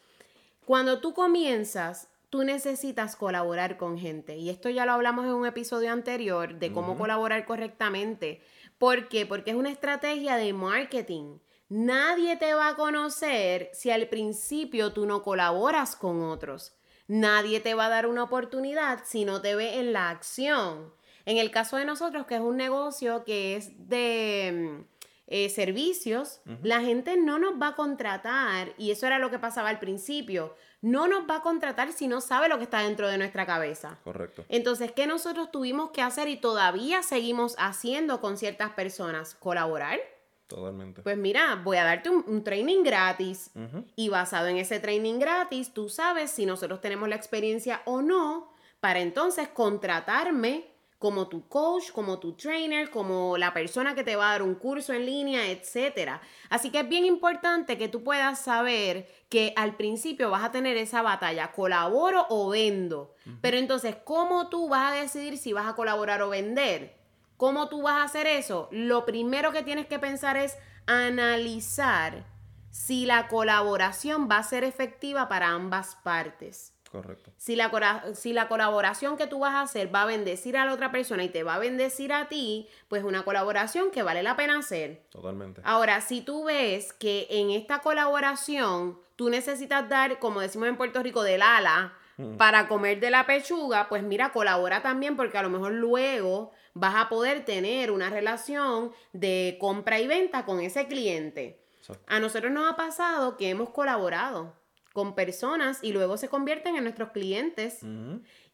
Cuando 0.66 1.02
tú 1.02 1.14
comienzas, 1.14 2.08
tú 2.30 2.44
necesitas 2.44 3.18
colaborar 3.18 3.76
con 3.76 3.98
gente. 3.98 4.38
Y 4.38 4.50
esto 4.50 4.70
ya 4.70 4.86
lo 4.86 4.94
hablamos 4.94 5.26
en 5.26 5.32
un 5.32 5.46
episodio 5.46 5.92
anterior 5.92 6.56
de 6.56 6.72
cómo 6.72 6.98
colaborar 6.98 7.46
correctamente. 7.46 8.42
¿Por 8.78 9.08
qué? 9.08 9.26
Porque 9.26 9.52
es 9.52 9.56
una 9.56 9.72
estrategia 9.72 10.36
de 10.36 10.54
marketing. 10.54 11.40
Nadie 11.70 12.36
te 12.38 12.54
va 12.54 12.70
a 12.70 12.76
conocer 12.76 13.70
si 13.74 13.90
al 13.90 14.08
principio 14.08 14.94
tú 14.94 15.06
no 15.06 15.24
colaboras 15.24 15.96
con 15.96 16.22
otros. 16.22 16.76
Nadie 17.08 17.60
te 17.60 17.74
va 17.74 17.86
a 17.86 17.90
dar 17.90 18.08
una 18.08 18.24
oportunidad 18.24 19.00
si 19.06 19.26
no 19.26 19.42
te 19.42 19.56
ve 19.56 19.80
en 19.80 19.94
la 19.94 20.10
acción. 20.10 20.94
En 21.26 21.38
el 21.38 21.52
caso 21.52 21.78
de 21.78 21.86
nosotros, 21.86 22.28
que 22.28 22.36
es 22.36 22.42
un 22.42 22.58
negocio 22.58 23.24
que 23.24 23.56
es 23.56 23.88
de 23.88 24.78
mm, 24.80 24.95
eh, 25.28 25.50
servicios, 25.50 26.42
la 26.62 26.82
gente 26.82 27.18
no 27.18 27.40
nos 27.40 27.60
va 27.60 27.70
a 27.70 27.76
contratar, 27.76 28.74
y 28.78 28.92
eso 28.92 29.08
era 29.08 29.20
lo 29.20 29.32
que 29.32 29.40
pasaba 29.40 29.70
al 29.70 29.80
principio, 29.80 30.56
no 30.82 31.08
nos 31.08 31.28
va 31.28 31.38
a 31.38 31.42
contratar 31.42 31.92
si 31.94 32.08
no 32.08 32.22
sabe 32.22 32.48
lo 32.48 32.58
que 32.58 32.66
está 32.66 32.82
dentro 32.82 33.08
de 33.08 33.18
nuestra 33.18 33.46
cabeza. 33.46 33.98
Correcto. 34.04 34.46
Entonces, 34.50 34.92
¿qué 34.92 35.08
nosotros 35.08 35.52
tuvimos 35.52 35.90
que 35.90 36.04
hacer 36.04 36.28
y 36.28 36.38
todavía 36.38 37.02
seguimos 37.02 37.56
haciendo 37.58 38.22
con 38.22 38.38
ciertas 38.38 38.72
personas? 38.72 39.34
¿Colaborar? 39.34 40.00
Totalmente. 40.46 41.02
Pues 41.02 41.18
mira, 41.18 41.60
voy 41.64 41.78
a 41.78 41.84
darte 41.86 42.12
un, 42.12 42.24
un 42.28 42.44
training 42.44 42.84
gratis 42.84 43.50
y 43.96 44.10
basado 44.10 44.48
en 44.48 44.58
ese 44.58 44.80
training 44.80 45.18
gratis, 45.18 45.74
tú 45.74 45.90
sabes 45.90 46.30
si 46.30 46.46
nosotros 46.46 46.82
tenemos 46.82 47.10
la 47.10 47.16
experiencia 47.16 47.82
o 47.86 48.04
no 48.04 48.54
para 48.80 49.00
entonces 49.00 49.48
contratarme 49.48 50.75
como 51.00 51.28
tu 51.28 51.48
coach, 51.48 51.92
como 51.92 52.20
tu 52.20 52.34
trainer, 52.34 52.90
como 52.90 53.38
la 53.38 53.54
persona 53.54 53.96
que 53.96 54.04
te 54.04 54.16
va 54.16 54.30
a 54.30 54.32
dar 54.32 54.42
un 54.44 54.56
curso 54.56 54.94
en 54.94 55.06
línea, 55.06 55.48
etcétera. 55.48 56.22
Así 56.50 56.70
que 56.72 56.80
es 56.80 56.90
bien 56.90 57.06
importante 57.06 57.78
que 57.78 57.90
tú 57.90 58.04
puedas 58.04 58.40
saber 58.40 59.08
que 59.30 59.54
al 59.58 59.76
principio 59.76 60.32
vas 60.32 60.44
a 60.44 60.52
tener 60.52 60.78
esa 60.78 61.02
batalla, 61.02 61.52
colaboro 61.52 62.26
o 62.30 62.50
vendo. 62.50 63.14
Pero 63.42 63.58
entonces, 63.58 63.98
¿cómo 64.04 64.50
tú 64.50 64.70
vas 64.70 64.94
a 64.94 64.96
decidir 64.96 65.38
si 65.38 65.52
vas 65.54 65.68
a 65.68 65.76
colaborar 65.76 66.22
o 66.22 66.30
vender? 66.30 66.96
¿Cómo 67.38 67.68
tú 67.68 67.82
vas 67.82 67.98
a 67.98 68.04
hacer 68.04 68.28
eso? 68.28 68.70
Lo 68.72 69.06
primero 69.06 69.52
que 69.52 69.64
tienes 69.64 69.88
que 69.88 70.00
pensar 70.00 70.38
es 70.38 70.58
analizar 70.86 72.26
si 72.72 73.06
la 73.06 73.28
colaboración 73.28 74.30
va 74.30 74.38
a 74.38 74.44
ser 74.44 74.64
efectiva 74.64 75.28
para 75.28 75.50
ambas 75.50 75.96
partes. 75.96 76.74
Correcto. 76.96 77.34
Si 77.36 77.58
la, 77.58 78.04
si 78.14 78.32
la 78.32 78.48
colaboración 78.48 79.18
que 79.18 79.28
tú 79.28 79.40
vas 79.40 79.54
a 79.54 79.62
hacer 79.62 79.94
va 79.94 80.04
a 80.04 80.06
bendecir 80.06 80.56
a 80.56 80.64
la 80.64 80.74
otra 80.74 80.94
persona 80.94 81.26
y 81.26 81.30
te 81.30 81.44
va 81.44 81.56
a 81.56 81.60
bendecir 81.60 82.14
a 82.14 82.30
ti, 82.30 82.70
pues 82.88 83.04
una 83.04 83.24
colaboración 83.24 83.92
que 83.92 84.02
vale 84.02 84.24
la 84.24 84.38
pena 84.38 84.58
hacer. 84.58 85.04
Totalmente. 85.10 85.60
Ahora, 85.66 86.00
si 86.00 86.22
tú 86.22 86.46
ves 86.46 86.94
que 86.94 87.28
en 87.30 87.52
esta 87.52 87.80
colaboración 87.80 88.98
tú 89.18 89.30
necesitas 89.30 89.90
dar, 89.90 90.20
como 90.20 90.40
decimos 90.40 90.70
en 90.70 90.78
Puerto 90.78 91.04
Rico, 91.04 91.22
del 91.22 91.42
ala 91.42 91.94
para 92.38 92.70
comer 92.70 93.02
de 93.02 93.12
la 93.12 93.26
pechuga, 93.26 93.90
pues 93.90 94.02
mira, 94.02 94.32
colabora 94.32 94.82
también 94.82 95.18
porque 95.18 95.38
a 95.38 95.44
lo 95.44 95.50
mejor 95.50 95.74
luego 95.74 96.54
vas 96.74 96.96
a 96.96 97.10
poder 97.10 97.44
tener 97.44 97.92
una 97.92 98.10
relación 98.10 98.94
de 99.12 99.58
compra 99.60 100.00
y 100.00 100.08
venta 100.08 100.46
con 100.46 100.62
ese 100.62 100.88
cliente. 100.88 101.62
Exacto. 101.82 102.06
A 102.08 102.22
nosotros 102.22 102.54
nos 102.54 102.72
ha 102.72 102.78
pasado 102.78 103.36
que 103.36 103.50
hemos 103.50 103.72
colaborado 103.72 104.54
con 104.96 105.14
personas 105.14 105.80
y 105.82 105.92
luego 105.92 106.16
se 106.16 106.30
convierten 106.30 106.78
en 106.78 106.84
nuestros 106.84 107.10
clientes. 107.10 107.82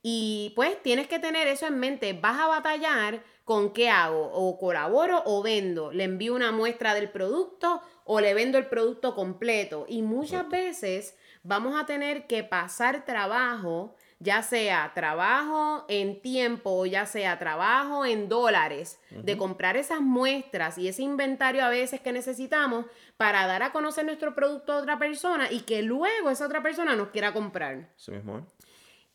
Y 0.01 0.53
pues 0.55 0.81
tienes 0.81 1.07
que 1.07 1.19
tener 1.19 1.47
eso 1.47 1.67
en 1.67 1.77
mente. 1.77 2.13
Vas 2.13 2.39
a 2.39 2.47
batallar 2.47 3.21
con 3.45 3.73
qué 3.73 3.91
hago. 3.91 4.31
O 4.33 4.57
colaboro 4.57 5.21
o 5.25 5.43
vendo. 5.43 5.91
Le 5.91 6.03
envío 6.03 6.33
una 6.33 6.51
muestra 6.51 6.95
del 6.95 7.11
producto 7.11 7.83
o 8.05 8.19
le 8.19 8.33
vendo 8.33 8.57
el 8.57 8.65
producto 8.65 9.13
completo. 9.13 9.85
Y 9.87 10.01
muchas 10.01 10.49
veces 10.49 11.15
vamos 11.43 11.79
a 11.79 11.85
tener 11.85 12.25
que 12.25 12.43
pasar 12.43 13.05
trabajo, 13.05 13.95
ya 14.21 14.43
sea 14.43 14.91
trabajo 14.93 15.83
en 15.87 16.21
tiempo 16.21 16.71
o 16.71 16.85
ya 16.85 17.07
sea 17.07 17.39
trabajo 17.39 18.05
en 18.05 18.29
dólares, 18.29 18.99
de 19.09 19.35
comprar 19.35 19.77
esas 19.77 19.99
muestras 19.99 20.77
y 20.77 20.87
ese 20.87 21.01
inventario 21.01 21.65
a 21.65 21.69
veces 21.69 22.01
que 22.01 22.13
necesitamos 22.13 22.85
para 23.17 23.47
dar 23.47 23.63
a 23.63 23.71
conocer 23.71 24.05
nuestro 24.05 24.35
producto 24.35 24.73
a 24.73 24.77
otra 24.77 24.99
persona 24.99 25.51
y 25.51 25.61
que 25.61 25.81
luego 25.81 26.29
esa 26.29 26.45
otra 26.45 26.61
persona 26.61 26.95
nos 26.95 27.09
quiera 27.09 27.33
comprar. 27.33 27.89
Así 27.95 28.11
mismo. 28.11 28.45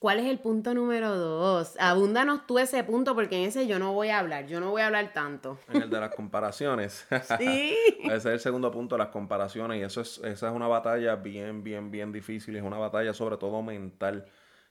¿Cuál 0.01 0.19
es 0.19 0.27
el 0.27 0.41
punto 0.41 0.75
número 0.75 1.17
dos? 1.17 1.75
Abúndanos 1.79 2.47
tú 2.47 2.59
ese 2.59 2.85
punto 2.85 3.15
porque 3.15 3.37
en 3.37 3.49
ese 3.49 3.67
yo 3.67 3.79
no 3.79 3.95
voy 3.95 4.09
a 4.09 4.19
hablar, 4.19 4.47
yo 4.47 4.61
no 4.61 4.71
voy 4.71 4.83
a 4.83 4.87
hablar 4.87 5.13
tanto. 5.15 5.59
En 5.73 5.83
el 5.83 5.91
de 5.91 6.01
las 6.01 6.15
comparaciones. 6.15 7.07
Sí. 7.39 7.77
Ese 8.05 8.17
es 8.17 8.27
el 8.27 8.41
segundo 8.41 8.71
punto, 8.71 8.99
las 8.99 9.09
comparaciones. 9.09 9.81
Y 9.81 9.83
eso 9.83 10.01
es, 10.01 10.19
esa 10.19 10.49
es 10.49 10.55
una 10.55 10.69
batalla 10.69 11.17
bien, 11.17 11.65
bien, 11.65 11.91
bien 11.91 12.13
difícil. 12.13 12.57
Es 12.57 12.63
una 12.63 12.79
batalla 12.79 13.15
sobre 13.15 13.37
todo 13.37 13.63
mental 13.63 14.27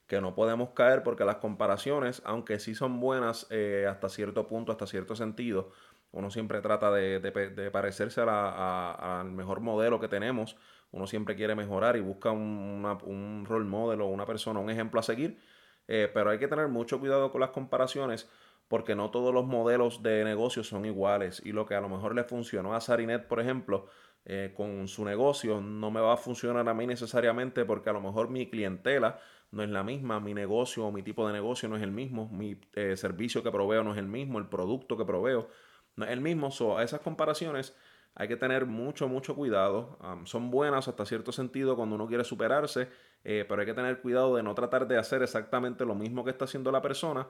que 0.07 0.21
no 0.21 0.35
podemos 0.35 0.69
caer 0.71 1.03
porque 1.03 1.25
las 1.25 1.37
comparaciones, 1.37 2.21
aunque 2.25 2.59
sí 2.59 2.75
son 2.75 2.99
buenas 2.99 3.47
eh, 3.49 3.87
hasta 3.89 4.09
cierto 4.09 4.47
punto, 4.47 4.71
hasta 4.71 4.87
cierto 4.87 5.15
sentido, 5.15 5.71
uno 6.11 6.31
siempre 6.31 6.61
trata 6.61 6.91
de, 6.91 7.69
parecerse 7.71 8.21
al 8.21 9.31
mejor 9.31 9.59
modelo 9.59 9.99
que 9.99 10.07
tenemos. 10.07 10.55
Uno 10.91 11.07
siempre 11.07 11.35
quiere 11.35 11.55
mejorar 11.55 11.97
y 11.97 11.99
busca 12.01 12.31
un, 12.31 12.39
una- 12.41 12.93
un 13.03 13.45
o 13.49 14.07
una 14.07 14.25
persona, 14.25 14.59
un 14.61 14.69
ejemplo 14.69 14.99
a 14.99 15.03
seguir. 15.03 15.39
Eh, 15.87 16.09
pero 16.13 16.29
hay 16.29 16.39
que 16.39 16.47
tener 16.47 16.67
mucho 16.69 16.99
cuidado 16.99 17.31
con 17.31 17.41
las 17.41 17.49
comparaciones 17.51 18.29
porque 18.67 18.95
no 18.95 19.11
todos 19.11 19.33
los 19.33 19.45
modelos 19.45 20.01
de 20.03 20.23
negocio 20.23 20.63
son 20.63 20.85
iguales 20.85 21.41
y 21.45 21.51
lo 21.51 21.65
que 21.65 21.75
a 21.75 21.81
lo 21.81 21.89
mejor 21.89 22.15
le 22.15 22.23
funcionó 22.23 22.73
a 22.73 22.81
Sarinet, 22.81 23.27
por 23.27 23.39
ejemplo, 23.39 23.87
eh, 24.25 24.53
con 24.55 24.87
su 24.87 25.05
negocio 25.05 25.61
no 25.61 25.91
me 25.91 26.01
va 26.01 26.13
a 26.13 26.17
funcionar 26.17 26.67
a 26.67 26.73
mí 26.73 26.87
necesariamente 26.87 27.63
porque 27.63 27.89
a 27.89 27.93
lo 27.93 28.01
mejor 28.01 28.29
mi 28.29 28.49
clientela 28.49 29.19
no 29.51 29.63
es 29.63 29.69
la 29.69 29.83
misma, 29.83 30.19
mi 30.19 30.33
negocio 30.33 30.85
o 30.85 30.91
mi 30.91 31.03
tipo 31.03 31.27
de 31.27 31.33
negocio 31.33 31.69
no 31.69 31.77
es 31.77 31.83
el 31.83 31.91
mismo, 31.91 32.27
mi 32.29 32.59
eh, 32.73 32.97
servicio 32.97 33.43
que 33.43 33.51
proveo 33.51 33.83
no 33.83 33.93
es 33.93 33.99
el 33.99 34.07
mismo, 34.07 34.39
el 34.39 34.47
producto 34.47 34.97
que 34.97 35.05
proveo 35.05 35.47
no 35.95 36.05
es 36.05 36.11
el 36.11 36.21
mismo. 36.21 36.51
So, 36.51 36.81
esas 36.81 36.99
comparaciones 37.01 37.75
hay 38.15 38.27
que 38.27 38.37
tener 38.37 38.65
mucho, 38.65 39.07
mucho 39.07 39.35
cuidado. 39.35 39.97
Son 40.23 40.49
buenas 40.49 40.87
hasta 40.87 41.05
cierto 41.05 41.31
sentido 41.31 41.75
cuando 41.75 41.95
uno 41.95 42.07
quiere 42.07 42.23
superarse, 42.23 42.89
eh, 43.23 43.45
pero 43.47 43.61
hay 43.61 43.67
que 43.67 43.73
tener 43.73 44.01
cuidado 44.01 44.35
de 44.35 44.43
no 44.43 44.55
tratar 44.55 44.87
de 44.87 44.97
hacer 44.97 45.21
exactamente 45.21 45.85
lo 45.85 45.95
mismo 45.95 46.23
que 46.23 46.31
está 46.31 46.45
haciendo 46.45 46.71
la 46.71 46.81
persona 46.81 47.27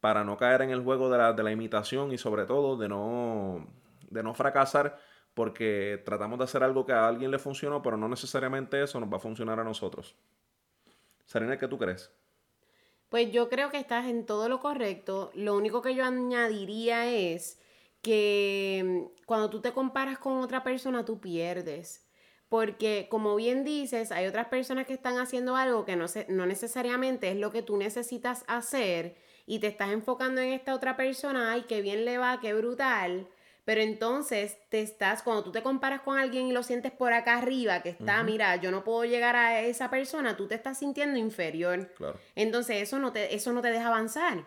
para 0.00 0.22
no 0.22 0.36
caer 0.36 0.62
en 0.62 0.70
el 0.70 0.80
juego 0.80 1.10
de 1.10 1.18
la, 1.18 1.32
de 1.32 1.42
la 1.42 1.50
imitación 1.50 2.12
y 2.12 2.18
sobre 2.18 2.44
todo 2.46 2.76
de 2.76 2.88
no, 2.88 3.66
de 4.10 4.22
no 4.22 4.32
fracasar 4.32 4.98
porque 5.38 6.02
tratamos 6.04 6.36
de 6.38 6.46
hacer 6.46 6.64
algo 6.64 6.84
que 6.84 6.92
a 6.92 7.06
alguien 7.06 7.30
le 7.30 7.38
funcionó, 7.38 7.80
pero 7.80 7.96
no 7.96 8.08
necesariamente 8.08 8.82
eso 8.82 8.98
nos 8.98 9.08
va 9.12 9.18
a 9.18 9.20
funcionar 9.20 9.60
a 9.60 9.62
nosotros. 9.62 10.16
Sarina, 11.26 11.56
¿qué 11.56 11.68
tú 11.68 11.78
crees? 11.78 12.10
Pues 13.08 13.30
yo 13.30 13.48
creo 13.48 13.70
que 13.70 13.78
estás 13.78 14.06
en 14.06 14.26
todo 14.26 14.48
lo 14.48 14.58
correcto. 14.60 15.30
Lo 15.34 15.56
único 15.56 15.80
que 15.80 15.94
yo 15.94 16.04
añadiría 16.04 17.06
es 17.06 17.60
que 18.02 18.82
mm, 18.84 19.24
cuando 19.26 19.48
tú 19.48 19.60
te 19.60 19.72
comparas 19.72 20.18
con 20.18 20.38
otra 20.40 20.64
persona, 20.64 21.04
tú 21.04 21.20
pierdes. 21.20 22.04
Porque, 22.48 23.06
como 23.10 23.36
bien 23.36 23.62
dices, 23.64 24.10
hay 24.10 24.26
otras 24.26 24.48
personas 24.48 24.86
que 24.86 24.94
están 24.94 25.18
haciendo 25.18 25.54
algo 25.56 25.84
que 25.84 25.96
no, 25.96 26.08
se- 26.08 26.26
no 26.28 26.46
necesariamente 26.46 27.30
es 27.30 27.36
lo 27.36 27.52
que 27.52 27.62
tú 27.62 27.76
necesitas 27.76 28.44
hacer 28.48 29.16
y 29.46 29.60
te 29.60 29.68
estás 29.68 29.90
enfocando 29.92 30.40
en 30.40 30.52
esta 30.52 30.74
otra 30.74 30.96
persona, 30.96 31.52
ay, 31.52 31.64
qué 31.68 31.80
bien 31.82 32.04
le 32.04 32.18
va, 32.18 32.40
qué 32.40 32.54
brutal. 32.54 33.28
Pero 33.68 33.82
entonces 33.82 34.56
te 34.70 34.80
estás, 34.80 35.22
cuando 35.22 35.44
tú 35.44 35.52
te 35.52 35.62
comparas 35.62 36.00
con 36.00 36.16
alguien 36.16 36.46
y 36.46 36.52
lo 36.52 36.62
sientes 36.62 36.90
por 36.90 37.12
acá 37.12 37.36
arriba, 37.36 37.82
que 37.82 37.90
está, 37.90 38.22
mira, 38.22 38.56
yo 38.56 38.70
no 38.70 38.82
puedo 38.82 39.04
llegar 39.04 39.36
a 39.36 39.60
esa 39.60 39.90
persona, 39.90 40.38
tú 40.38 40.48
te 40.48 40.54
estás 40.54 40.78
sintiendo 40.78 41.18
inferior. 41.18 41.92
Claro. 41.98 42.18
Entonces 42.34 42.80
eso 42.80 42.98
no 42.98 43.12
te, 43.12 43.34
eso 43.34 43.52
no 43.52 43.60
te 43.60 43.70
deja 43.70 43.88
avanzar. 43.88 44.46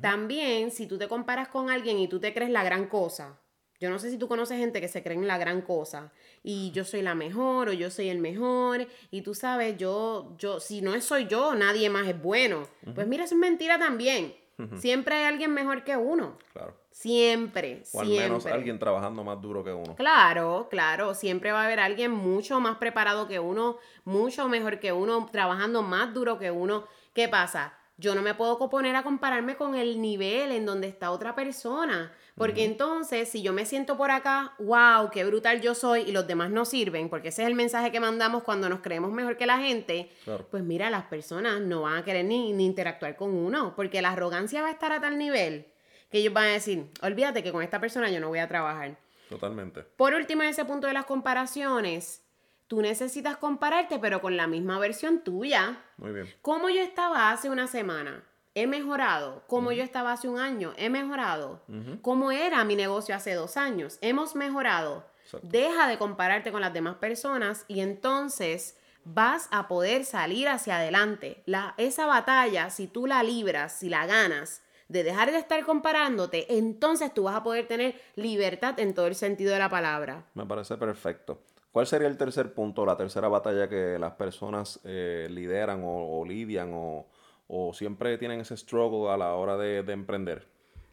También, 0.00 0.70
si 0.70 0.86
tú 0.86 0.98
te 0.98 1.08
comparas 1.08 1.48
con 1.48 1.68
alguien 1.68 1.98
y 1.98 2.06
tú 2.06 2.20
te 2.20 2.32
crees 2.32 2.52
la 2.52 2.62
gran 2.62 2.86
cosa, 2.86 3.40
yo 3.80 3.90
no 3.90 3.98
sé 3.98 4.08
si 4.08 4.18
tú 4.18 4.28
conoces 4.28 4.58
gente 4.58 4.80
que 4.80 4.86
se 4.86 5.02
cree 5.02 5.16
en 5.16 5.26
la 5.26 5.36
gran 5.36 5.62
cosa 5.62 6.12
y 6.44 6.70
yo 6.70 6.84
soy 6.84 7.02
la 7.02 7.16
mejor 7.16 7.70
o 7.70 7.72
yo 7.72 7.90
soy 7.90 8.08
el 8.08 8.18
mejor 8.18 8.86
y 9.10 9.22
tú 9.22 9.34
sabes, 9.34 9.78
yo, 9.78 10.36
yo, 10.38 10.60
si 10.60 10.80
no 10.80 11.00
soy 11.00 11.26
yo, 11.26 11.56
nadie 11.56 11.90
más 11.90 12.06
es 12.06 12.22
bueno. 12.22 12.68
Pues 12.94 13.08
mira, 13.08 13.24
eso 13.24 13.34
es 13.34 13.40
mentira 13.40 13.80
también. 13.80 14.32
Siempre 14.76 15.16
hay 15.16 15.24
alguien 15.24 15.52
mejor 15.52 15.82
que 15.82 15.96
uno. 15.96 16.38
Claro. 16.52 16.79
Siempre, 16.90 17.82
O 17.92 18.00
al 18.00 18.06
siempre. 18.06 18.28
menos 18.28 18.46
alguien 18.46 18.78
trabajando 18.78 19.24
más 19.24 19.40
duro 19.40 19.64
que 19.64 19.72
uno. 19.72 19.94
Claro, 19.96 20.68
claro, 20.70 21.14
siempre 21.14 21.52
va 21.52 21.62
a 21.62 21.64
haber 21.64 21.80
alguien 21.80 22.10
mucho 22.10 22.60
más 22.60 22.76
preparado 22.76 23.26
que 23.26 23.38
uno, 23.38 23.78
mucho 24.04 24.48
mejor 24.48 24.80
que 24.80 24.92
uno, 24.92 25.28
trabajando 25.32 25.82
más 25.82 26.12
duro 26.12 26.38
que 26.38 26.50
uno. 26.50 26.84
¿Qué 27.14 27.28
pasa? 27.28 27.74
Yo 27.96 28.14
no 28.14 28.22
me 28.22 28.34
puedo 28.34 28.58
poner 28.70 28.96
a 28.96 29.02
compararme 29.02 29.56
con 29.56 29.74
el 29.74 30.00
nivel 30.00 30.52
en 30.52 30.64
donde 30.66 30.88
está 30.88 31.10
otra 31.10 31.34
persona, 31.34 32.10
porque 32.34 32.64
entonces 32.64 33.28
si 33.28 33.42
yo 33.42 33.52
me 33.52 33.66
siento 33.66 33.96
por 33.98 34.10
acá, 34.10 34.54
wow, 34.58 35.10
qué 35.12 35.22
brutal 35.24 35.60
yo 35.60 35.74
soy 35.74 36.02
y 36.02 36.12
los 36.12 36.26
demás 36.26 36.50
no 36.50 36.64
sirven, 36.64 37.10
porque 37.10 37.28
ese 37.28 37.42
es 37.42 37.48
el 37.48 37.54
mensaje 37.54 37.92
que 37.92 38.00
mandamos 38.00 38.42
cuando 38.42 38.70
nos 38.70 38.80
creemos 38.80 39.12
mejor 39.12 39.36
que 39.36 39.44
la 39.44 39.58
gente, 39.58 40.10
Claro. 40.24 40.46
pues 40.50 40.62
mira, 40.64 40.88
las 40.88 41.04
personas 41.04 41.60
no 41.60 41.82
van 41.82 41.98
a 41.98 42.04
querer 42.04 42.24
ni, 42.24 42.54
ni 42.54 42.64
interactuar 42.64 43.16
con 43.16 43.34
uno, 43.34 43.74
porque 43.76 44.00
la 44.00 44.12
arrogancia 44.12 44.62
va 44.62 44.68
a 44.68 44.72
estar 44.72 44.92
a 44.92 45.00
tal 45.00 45.18
nivel 45.18 45.66
que 46.10 46.18
ellos 46.18 46.32
van 46.32 46.44
a 46.44 46.52
decir, 46.52 46.90
olvídate 47.02 47.42
que 47.42 47.52
con 47.52 47.62
esta 47.62 47.80
persona 47.80 48.10
yo 48.10 48.20
no 48.20 48.28
voy 48.28 48.40
a 48.40 48.48
trabajar. 48.48 48.96
Totalmente. 49.28 49.82
Por 49.82 50.14
último, 50.14 50.42
en 50.42 50.48
ese 50.48 50.64
punto 50.64 50.88
de 50.88 50.92
las 50.92 51.04
comparaciones, 51.04 52.22
tú 52.66 52.82
necesitas 52.82 53.36
compararte, 53.36 53.98
pero 53.98 54.20
con 54.20 54.36
la 54.36 54.46
misma 54.46 54.78
versión 54.78 55.20
tuya. 55.20 55.82
Muy 55.96 56.12
bien. 56.12 56.34
¿Cómo 56.42 56.68
yo 56.68 56.82
estaba 56.82 57.30
hace 57.30 57.48
una 57.48 57.68
semana? 57.68 58.24
He 58.54 58.66
mejorado. 58.66 59.44
¿Cómo 59.46 59.70
yo 59.70 59.84
estaba 59.84 60.12
hace 60.12 60.28
un 60.28 60.40
año? 60.40 60.72
He 60.76 60.90
mejorado. 60.90 61.62
¿Cómo 62.02 62.32
era 62.32 62.64
mi 62.64 62.74
negocio 62.74 63.14
hace 63.14 63.34
dos 63.34 63.56
años? 63.56 63.98
Hemos 64.00 64.34
mejorado. 64.34 65.06
Exacto. 65.24 65.46
Deja 65.48 65.86
de 65.86 65.98
compararte 65.98 66.50
con 66.50 66.60
las 66.60 66.72
demás 66.72 66.96
personas 66.96 67.64
y 67.68 67.80
entonces 67.80 68.76
vas 69.04 69.48
a 69.52 69.68
poder 69.68 70.04
salir 70.04 70.48
hacia 70.48 70.78
adelante. 70.78 71.42
La, 71.46 71.74
esa 71.76 72.06
batalla, 72.06 72.70
si 72.70 72.88
tú 72.88 73.06
la 73.06 73.22
libras, 73.22 73.78
si 73.78 73.88
la 73.88 74.06
ganas, 74.06 74.62
de 74.90 75.04
dejar 75.04 75.30
de 75.30 75.38
estar 75.38 75.64
comparándote, 75.64 76.56
entonces 76.58 77.14
tú 77.14 77.22
vas 77.22 77.36
a 77.36 77.42
poder 77.42 77.68
tener 77.68 77.94
libertad 78.16 78.78
en 78.80 78.92
todo 78.92 79.06
el 79.06 79.14
sentido 79.14 79.52
de 79.52 79.58
la 79.60 79.68
palabra. 79.68 80.26
Me 80.34 80.44
parece 80.44 80.76
perfecto. 80.76 81.38
¿Cuál 81.70 81.86
sería 81.86 82.08
el 82.08 82.16
tercer 82.16 82.52
punto, 82.52 82.84
la 82.84 82.96
tercera 82.96 83.28
batalla 83.28 83.68
que 83.68 83.96
las 84.00 84.14
personas 84.14 84.80
eh, 84.84 85.28
lideran 85.30 85.84
o, 85.84 86.18
o 86.18 86.24
lidian 86.24 86.72
o, 86.74 87.06
o 87.46 87.72
siempre 87.72 88.18
tienen 88.18 88.40
ese 88.40 88.56
struggle 88.56 89.08
a 89.12 89.16
la 89.16 89.34
hora 89.34 89.56
de, 89.56 89.84
de 89.84 89.92
emprender? 89.92 90.48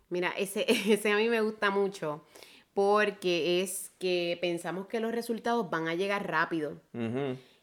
Mira, 0.09 0.31
ese, 0.37 0.65
ese 0.93 1.11
a 1.11 1.17
mí 1.17 1.27
me 1.29 1.41
gusta 1.41 1.71
mucho 1.71 2.23
porque 2.75 3.63
es 3.63 3.91
que 3.97 4.37
pensamos 4.39 4.85
que 4.85 4.99
los 4.99 5.11
resultados 5.11 5.67
van 5.71 5.87
a 5.87 5.95
llegar 5.95 6.27
rápido. 6.27 6.79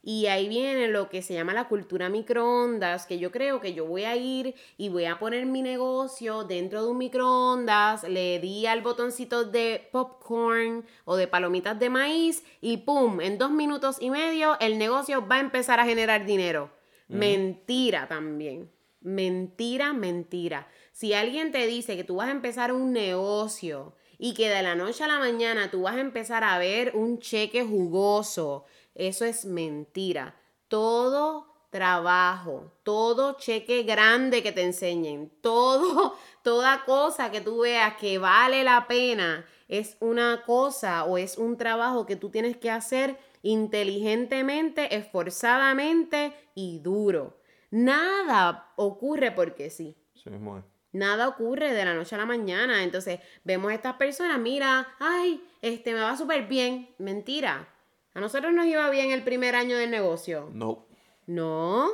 Y 0.07 0.27
ahí 0.27 0.49
viene 0.49 0.89
lo 0.89 1.09
que 1.09 1.23
se 1.23 1.33
llama 1.33 1.55
la 1.55 1.67
cultura 1.67 2.11
microondas, 2.11 3.07
que 3.07 3.19
yo 3.19 3.31
creo 3.31 3.63
que 3.63 3.73
yo 3.73 3.87
voy 3.87 4.05
a 4.05 4.15
ir 4.17 4.55
y 4.77 4.91
voy 4.91 5.07
a 5.07 5.19
poner 5.19 5.47
mi 5.47 5.63
negocio 5.63 6.45
dentro 6.45 6.85
de 6.85 6.91
un 6.91 6.99
microondas, 6.99 8.03
le 8.03 8.39
di 8.39 8.67
al 8.67 8.83
botoncito 8.83 9.47
de 9.47 9.89
popcorn 9.93 10.85
o 11.07 11.17
de 11.17 11.27
palomitas 11.27 11.79
de 11.79 11.89
maíz 11.89 12.45
y 12.61 12.77
¡pum! 12.77 13.23
En 13.23 13.39
dos 13.39 13.51
minutos 13.51 13.97
y 13.99 14.11
medio 14.11 14.59
el 14.61 14.77
negocio 14.77 15.27
va 15.27 15.37
a 15.37 15.41
empezar 15.41 15.81
a 15.81 15.87
generar 15.87 16.27
dinero. 16.27 16.71
Mentira 17.09 18.07
también. 18.07 18.71
Mentira, 19.01 19.95
mentira. 19.95 20.69
Si 20.93 21.15
alguien 21.15 21.51
te 21.51 21.67
dice 21.67 21.97
que 21.97 22.05
tú 22.05 22.17
vas 22.17 22.29
a 22.29 22.33
empezar 22.33 22.73
un 22.73 22.93
negocio 22.93 23.95
y 24.19 24.35
que 24.35 24.51
de 24.51 24.63
la 24.63 24.75
noche 24.75 25.05
a 25.05 25.09
la 25.09 25.19
mañana 25.19 25.71
tú 25.71 25.83
vas 25.83 25.97
a 25.97 26.01
empezar 26.01 26.45
a 26.45 26.59
ver 26.59 26.93
un 26.95 27.19
cheque 27.21 27.65
jugoso, 27.65 28.65
eso 28.95 29.25
es 29.25 29.45
mentira. 29.45 30.35
Todo 30.69 31.55
trabajo, 31.71 32.73
todo 32.85 33.37
cheque 33.37 33.83
grande 33.83 34.45
que 34.45 34.53
te 34.53 34.63
enseñen, 34.63 35.33
todo, 35.41 36.17
toda 36.45 36.85
cosa 36.85 37.33
que 37.33 37.41
tú 37.41 37.63
veas 37.63 37.97
que 37.97 38.19
vale 38.19 38.63
la 38.63 38.87
pena, 38.87 39.45
es 39.67 39.97
una 39.99 40.45
cosa 40.47 41.05
o 41.05 41.19
es 41.19 41.37
un 41.37 41.57
trabajo 41.57 42.07
que 42.07 42.15
tú 42.15 42.31
tienes 42.31 42.57
que 42.57 42.71
hacer 42.71 43.19
inteligentemente, 43.43 44.95
esforzadamente 44.95 46.33
y 46.55 46.79
duro. 46.79 47.39
Nada 47.71 48.73
ocurre 48.77 49.33
porque 49.33 49.69
sí. 49.69 49.97
Sí 50.15 50.31
mismo 50.31 50.59
es. 50.59 50.65
Nada 50.93 51.27
ocurre 51.27 51.75
de 51.75 51.85
la 51.85 51.95
noche 51.95 52.15
a 52.15 52.19
la 52.19 52.25
mañana. 52.25 52.85
Entonces, 52.85 53.19
vemos 53.43 53.73
a 53.73 53.75
estas 53.75 53.95
personas, 53.95 54.39
mira, 54.39 54.95
ay, 55.01 55.43
este 55.61 55.93
me 55.93 56.01
va 56.01 56.17
súper 56.17 56.47
bien. 56.47 56.95
Mentira. 56.99 57.69
A 58.14 58.21
nosotros 58.21 58.52
nos 58.52 58.66
iba 58.66 58.88
bien 58.90 59.11
el 59.11 59.25
primer 59.25 59.56
año 59.56 59.76
del 59.76 59.90
negocio. 59.90 60.49
No. 60.52 60.87
No. 61.26 61.90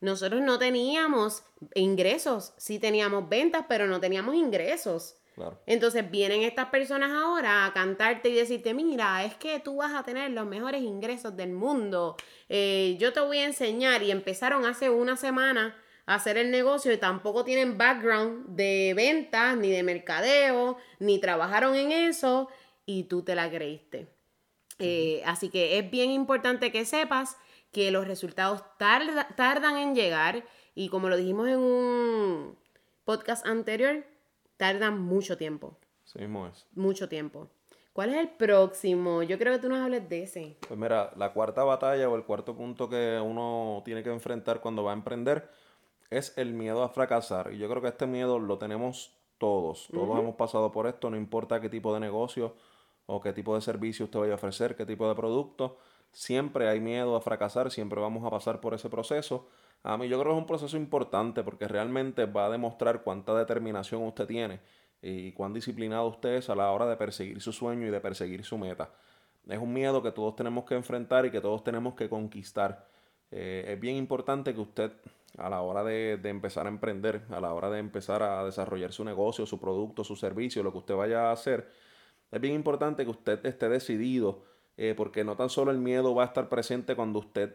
Nosotros 0.00 0.42
no 0.42 0.58
teníamos 0.58 1.44
ingresos. 1.74 2.52
Sí 2.56 2.80
teníamos 2.80 3.28
ventas, 3.28 3.64
pero 3.68 3.86
no 3.86 4.00
teníamos 4.00 4.34
ingresos. 4.34 5.16
Claro. 5.36 5.60
Entonces 5.66 6.10
vienen 6.10 6.42
estas 6.42 6.66
personas 6.66 7.12
ahora 7.12 7.64
a 7.64 7.72
cantarte 7.72 8.28
y 8.28 8.34
decirte, 8.34 8.74
mira, 8.74 9.24
es 9.24 9.34
que 9.36 9.60
tú 9.60 9.76
vas 9.76 9.94
a 9.94 10.02
tener 10.02 10.32
los 10.32 10.46
mejores 10.46 10.82
ingresos 10.82 11.36
del 11.36 11.52
mundo. 11.52 12.16
Eh, 12.48 12.96
yo 12.98 13.12
te 13.12 13.20
voy 13.20 13.38
a 13.38 13.46
enseñar. 13.46 14.02
Y 14.02 14.10
empezaron 14.10 14.66
hace 14.66 14.90
una 14.90 15.16
semana 15.16 15.76
a 16.06 16.16
hacer 16.16 16.36
el 16.36 16.50
negocio 16.50 16.92
y 16.92 16.98
tampoco 16.98 17.44
tienen 17.44 17.78
background 17.78 18.56
de 18.56 18.92
ventas, 18.96 19.56
ni 19.56 19.70
de 19.70 19.84
mercadeo, 19.84 20.76
ni 20.98 21.20
trabajaron 21.20 21.76
en 21.76 21.92
eso 21.92 22.48
y 22.84 23.04
tú 23.04 23.22
te 23.22 23.36
la 23.36 23.48
creíste. 23.48 24.08
Eh, 24.82 25.22
así 25.24 25.48
que 25.48 25.78
es 25.78 25.90
bien 25.90 26.10
importante 26.10 26.70
que 26.72 26.84
sepas 26.84 27.36
que 27.70 27.90
los 27.90 28.06
resultados 28.06 28.62
tarda- 28.78 29.28
tardan 29.36 29.76
en 29.78 29.94
llegar 29.94 30.44
y 30.74 30.88
como 30.88 31.08
lo 31.08 31.16
dijimos 31.16 31.48
en 31.48 31.58
un 31.58 32.56
podcast 33.04 33.46
anterior, 33.46 34.04
tardan 34.56 35.00
mucho 35.00 35.36
tiempo, 35.36 35.78
Sí 36.04 36.18
mismo 36.18 36.46
es. 36.46 36.66
mucho 36.74 37.08
tiempo. 37.08 37.48
¿Cuál 37.92 38.10
es 38.10 38.16
el 38.16 38.28
próximo? 38.30 39.22
Yo 39.22 39.38
creo 39.38 39.52
que 39.52 39.58
tú 39.58 39.68
nos 39.68 39.78
hables 39.80 40.08
de 40.08 40.22
ese. 40.22 40.56
Pues 40.66 40.78
mira, 40.80 41.12
la 41.16 41.32
cuarta 41.34 41.62
batalla 41.62 42.08
o 42.08 42.16
el 42.16 42.24
cuarto 42.24 42.54
punto 42.56 42.88
que 42.88 43.20
uno 43.22 43.82
tiene 43.84 44.02
que 44.02 44.10
enfrentar 44.10 44.60
cuando 44.62 44.82
va 44.82 44.92
a 44.92 44.94
emprender 44.94 45.50
es 46.08 46.32
el 46.38 46.54
miedo 46.54 46.82
a 46.82 46.88
fracasar. 46.88 47.52
Y 47.52 47.58
yo 47.58 47.68
creo 47.68 47.82
que 47.82 47.88
este 47.88 48.06
miedo 48.06 48.38
lo 48.38 48.56
tenemos 48.56 49.14
todos. 49.36 49.88
Todos 49.92 50.18
hemos 50.18 50.36
pasado 50.36 50.72
por 50.72 50.86
esto, 50.86 51.10
no 51.10 51.16
importa 51.18 51.60
qué 51.60 51.68
tipo 51.68 51.92
de 51.92 52.00
negocio 52.00 52.54
o 53.12 53.20
qué 53.20 53.32
tipo 53.34 53.54
de 53.54 53.60
servicio 53.60 54.06
usted 54.06 54.20
vaya 54.20 54.32
a 54.32 54.36
ofrecer, 54.36 54.74
qué 54.74 54.86
tipo 54.86 55.06
de 55.06 55.14
producto. 55.14 55.76
Siempre 56.12 56.68
hay 56.68 56.80
miedo 56.80 57.14
a 57.14 57.20
fracasar, 57.20 57.70
siempre 57.70 58.00
vamos 58.00 58.24
a 58.24 58.30
pasar 58.30 58.60
por 58.60 58.72
ese 58.72 58.88
proceso. 58.88 59.48
A 59.82 59.98
mí 59.98 60.08
yo 60.08 60.18
creo 60.18 60.32
que 60.32 60.38
es 60.38 60.42
un 60.42 60.46
proceso 60.46 60.76
importante 60.78 61.42
porque 61.42 61.68
realmente 61.68 62.24
va 62.24 62.46
a 62.46 62.50
demostrar 62.50 63.02
cuánta 63.02 63.34
determinación 63.34 64.02
usted 64.04 64.26
tiene 64.26 64.60
y 65.02 65.32
cuán 65.32 65.52
disciplinado 65.52 66.06
usted 66.06 66.36
es 66.36 66.48
a 66.48 66.54
la 66.54 66.70
hora 66.70 66.86
de 66.86 66.96
perseguir 66.96 67.40
su 67.42 67.52
sueño 67.52 67.86
y 67.86 67.90
de 67.90 68.00
perseguir 68.00 68.44
su 68.44 68.56
meta. 68.56 68.90
Es 69.46 69.58
un 69.58 69.72
miedo 69.72 70.02
que 70.02 70.12
todos 70.12 70.34
tenemos 70.34 70.64
que 70.64 70.74
enfrentar 70.74 71.26
y 71.26 71.30
que 71.30 71.40
todos 71.40 71.62
tenemos 71.64 71.94
que 71.94 72.08
conquistar. 72.08 72.86
Eh, 73.30 73.64
es 73.68 73.80
bien 73.80 73.96
importante 73.96 74.54
que 74.54 74.60
usted 74.60 74.92
a 75.36 75.50
la 75.50 75.60
hora 75.60 75.84
de, 75.84 76.18
de 76.18 76.28
empezar 76.30 76.66
a 76.66 76.68
emprender, 76.68 77.22
a 77.30 77.40
la 77.40 77.52
hora 77.52 77.68
de 77.68 77.78
empezar 77.78 78.22
a 78.22 78.44
desarrollar 78.44 78.92
su 78.92 79.04
negocio, 79.04 79.44
su 79.44 79.58
producto, 79.58 80.04
su 80.04 80.16
servicio, 80.16 80.62
lo 80.62 80.72
que 80.72 80.78
usted 80.78 80.94
vaya 80.94 81.28
a 81.28 81.32
hacer, 81.32 81.70
es 82.32 82.40
bien 82.40 82.54
importante 82.54 83.04
que 83.04 83.10
usted 83.10 83.44
esté 83.46 83.68
decidido, 83.68 84.44
eh, 84.76 84.94
porque 84.96 85.24
no 85.24 85.36
tan 85.36 85.50
solo 85.50 85.70
el 85.70 85.78
miedo 85.78 86.14
va 86.14 86.24
a 86.24 86.26
estar 86.26 86.48
presente 86.48 86.96
cuando 86.96 87.20
usted 87.20 87.54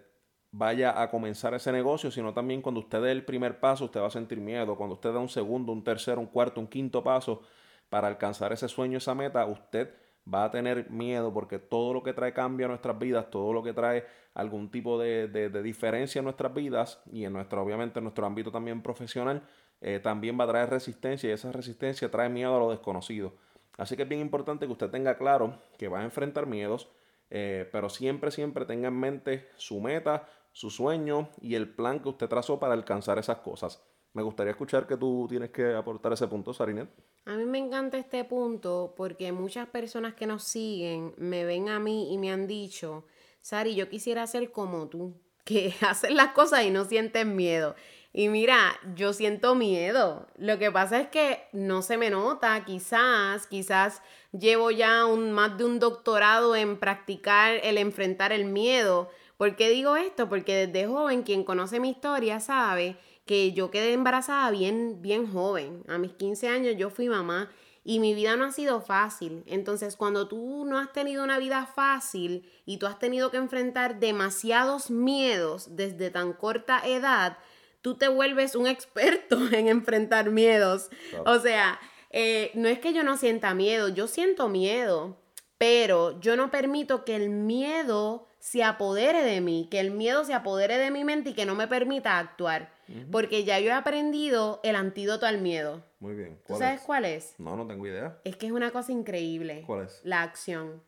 vaya 0.52 1.02
a 1.02 1.10
comenzar 1.10 1.54
ese 1.54 1.72
negocio, 1.72 2.12
sino 2.12 2.34
también 2.34 2.62
cuando 2.62 2.80
usted 2.82 3.02
dé 3.02 3.12
el 3.12 3.26
primer 3.26 3.60
paso, 3.60 3.86
usted 3.86 4.00
va 4.02 4.08
a 4.08 4.12
sentir 4.12 4.40
miedo. 4.40 4.76
Cuando 4.78 4.96
usted 4.96 5.12
da 5.14 5.20
un 5.20 5.30
segundo, 5.30 5.72
un 5.74 5.84
tercero, 5.84 6.22
un 6.22 6.28
cuarto, 6.28 6.60
un 6.62 6.68
quinto 6.68 7.04
paso 7.04 7.42
para 7.90 8.08
alcanzar 8.08 8.54
ese 8.54 8.68
sueño, 8.68 8.98
esa 8.98 9.16
meta, 9.16 9.46
usted 9.46 9.94
va 10.32 10.46
a 10.46 10.52
tener 10.52 10.90
miedo 10.90 11.34
porque 11.34 11.58
todo 11.60 11.94
lo 11.94 12.04
que 12.04 12.14
trae 12.14 12.34
cambio 12.34 12.66
a 12.66 12.70
nuestras 12.70 12.98
vidas, 13.00 13.30
todo 13.30 13.54
lo 13.54 13.64
que 13.64 13.74
trae 13.74 14.06
algún 14.34 14.70
tipo 14.70 15.00
de, 15.00 15.28
de- 15.28 15.50
diferencia 15.64 16.20
en 16.20 16.26
nuestras 16.26 16.54
vidas 16.54 17.02
y 17.12 17.24
en 17.26 17.34
nuestro, 17.34 17.62
obviamente, 17.64 18.00
en 18.00 18.04
nuestro 18.04 18.26
ámbito 18.26 18.52
también 18.52 18.82
profesional, 18.82 19.42
eh, 19.82 20.00
también 20.00 20.38
va 20.40 20.44
a 20.44 20.48
traer 20.48 20.70
resistencia 20.70 21.30
y 21.30 21.34
esa 21.34 21.52
resistencia 21.52 22.10
trae 22.12 22.30
miedo 22.30 22.56
a 22.56 22.60
lo 22.60 22.70
desconocido. 22.72 23.34
Así 23.78 23.96
que 23.96 24.04
es 24.04 24.10
bien 24.10 24.22
importante 24.22 24.66
que 24.66 24.72
usted 24.72 24.90
tenga 24.90 25.18
claro 25.18 25.62
que 25.78 25.88
va 25.88 26.00
a 26.00 26.04
enfrentar 26.04 26.48
miedos, 26.48 26.90
eh, 27.30 27.70
pero 27.72 27.90
siempre, 27.90 28.32
siempre 28.32 28.66
tenga 28.66 28.88
en 28.88 29.00
mente 29.00 29.48
su 29.56 29.80
meta, 29.80 30.28
su 30.52 30.70
sueño 30.70 31.30
y 31.42 31.56
el 31.56 31.70
plan 31.70 32.02
que 32.02 32.10
usted 32.10 32.28
trazó 32.28 32.60
para 32.60 32.74
alcanzar 32.74 33.20
esas 33.20 33.38
cosas. 33.38 33.84
Me 34.14 34.24
gustaría 34.24 34.52
escuchar 34.52 34.88
que 34.88 34.98
tú 34.98 35.28
tienes 35.30 35.52
que 35.52 35.76
aportar 35.76 36.12
ese 36.14 36.28
punto, 36.28 36.52
Sarinet. 36.52 36.90
A 37.26 37.36
mí 37.36 37.46
me 37.46 37.60
encanta 37.60 38.00
este 38.00 38.24
punto 38.24 38.96
porque 38.98 39.32
muchas 39.32 39.68
personas 39.68 40.16
que 40.16 40.26
nos 40.26 40.44
siguen 40.44 41.14
me 41.18 41.46
ven 41.46 41.70
a 41.70 41.78
mí 41.78 42.12
y 42.12 42.18
me 42.18 42.32
han 42.32 42.48
dicho, 42.48 43.06
Sari, 43.42 43.76
yo 43.76 43.90
quisiera 43.90 44.26
ser 44.26 44.52
como 44.52 44.88
tú, 44.88 45.22
que 45.46 45.76
haces 45.82 46.12
las 46.12 46.30
cosas 46.30 46.64
y 46.64 46.72
no 46.72 46.86
sientes 46.86 47.28
miedo. 47.28 47.76
Y 48.14 48.30
mira, 48.30 48.80
yo 48.96 49.14
siento 49.14 49.54
miedo. 49.56 50.28
Lo 50.38 50.58
que 50.58 50.72
pasa 50.72 51.00
es 51.00 51.08
que 51.10 51.44
no 51.52 51.82
se 51.82 51.98
me 51.98 52.10
nota, 52.10 52.66
quizás, 52.66 53.46
quizás 53.48 54.02
llevo 54.32 54.72
ya 54.72 55.06
un, 55.06 55.32
más 55.32 55.58
de 55.58 55.66
un 55.66 55.80
doctorado 55.80 56.56
en 56.56 56.78
practicar 56.80 57.60
el 57.64 57.78
enfrentar 57.78 58.32
el 58.32 58.46
miedo. 58.46 59.10
¿Por 59.38 59.56
qué 59.56 59.70
digo 59.70 59.96
esto? 59.98 60.30
Porque 60.30 60.68
desde 60.68 60.88
joven 60.88 61.24
quien 61.24 61.44
conoce 61.44 61.80
mi 61.80 61.92
historia 61.92 62.40
sabe 62.40 62.98
que 63.26 63.52
yo 63.54 63.70
quedé 63.70 63.94
embarazada 63.94 64.50
bien, 64.52 65.02
bien 65.02 65.32
joven. 65.32 65.84
A 65.88 65.98
mis 65.98 66.14
15 66.14 66.48
años 66.48 66.76
yo 66.78 66.90
fui 66.90 67.10
mamá 67.10 67.52
y 67.84 68.00
mi 68.00 68.14
vida 68.14 68.36
no 68.36 68.46
ha 68.46 68.52
sido 68.52 68.82
fácil. 68.82 69.44
Entonces, 69.46 69.96
cuando 69.96 70.28
tú 70.28 70.66
no 70.66 70.78
has 70.80 70.92
tenido 70.92 71.24
una 71.24 71.38
vida 71.38 71.66
fácil 71.68 72.50
y 72.66 72.78
tú 72.78 72.86
has 72.86 73.00
tenido 73.00 73.32
que 73.32 73.38
enfrentar 73.38 74.00
demasiados 74.00 74.90
miedos 74.90 75.76
desde 75.76 76.10
tan 76.10 76.34
corta 76.34 76.82
edad, 76.86 77.38
tú 77.82 77.96
te 77.96 78.08
vuelves 78.08 78.56
un 78.56 78.68
experto 78.68 79.38
en 79.52 79.68
enfrentar 79.68 80.30
miedos. 80.30 80.90
Claro. 81.10 81.24
O 81.32 81.40
sea, 81.40 81.80
eh, 82.12 82.52
no 82.54 82.68
es 82.68 82.80
que 82.80 82.94
yo 82.94 83.04
no 83.04 83.18
sienta 83.18 83.54
miedo, 83.54 83.90
yo 83.90 84.08
siento 84.08 84.50
miedo, 84.50 85.18
pero 85.58 86.20
yo 86.20 86.36
no 86.36 86.52
permito 86.52 87.04
que 87.06 87.16
el 87.16 87.30
miedo 87.30 88.28
se 88.40 88.64
apodere 88.64 89.24
de 89.24 89.42
mí, 89.42 89.68
que 89.70 89.80
el 89.80 89.92
miedo 89.92 90.24
se 90.24 90.34
apodere 90.34 90.78
de 90.78 90.92
mi 90.92 91.04
mente 91.04 91.32
y 91.32 91.34
que 91.34 91.46
no 91.46 91.56
me 91.56 91.68
permita 91.68 92.20
actuar. 92.20 92.72
Porque 93.12 93.44
ya 93.44 93.60
yo 93.60 93.68
he 93.68 93.74
aprendido 93.74 94.62
el 94.64 94.78
antídoto 94.78 95.26
al 95.26 95.42
miedo. 95.42 95.84
Muy 96.00 96.16
bien. 96.16 96.38
¿Tú 96.38 96.54
¿Cuál 96.54 96.60
sabes 96.60 96.80
es? 96.80 96.86
cuál 96.86 97.04
es? 97.06 97.36
No, 97.38 97.58
no 97.58 97.68
tengo 97.68 97.86
idea. 97.86 98.18
Es 98.24 98.38
que 98.38 98.46
es 98.46 98.54
una 98.54 98.72
cosa 98.72 98.94
increíble. 98.94 99.64
¿Cuál 99.68 99.88
es? 99.88 100.00
La 100.06 100.22
acción. 100.22 100.82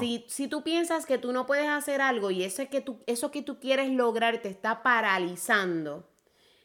Si, 0.00 0.24
si 0.28 0.48
tú 0.48 0.62
piensas 0.62 1.06
que 1.06 1.18
tú 1.18 1.32
no 1.32 1.46
puedes 1.46 1.68
hacer 1.68 2.00
algo 2.00 2.30
y 2.30 2.42
eso, 2.42 2.62
es 2.62 2.68
que 2.68 2.80
tú, 2.80 3.00
eso 3.06 3.30
que 3.30 3.42
tú 3.42 3.58
quieres 3.60 3.90
lograr 3.90 4.38
te 4.38 4.48
está 4.48 4.82
paralizando, 4.82 6.08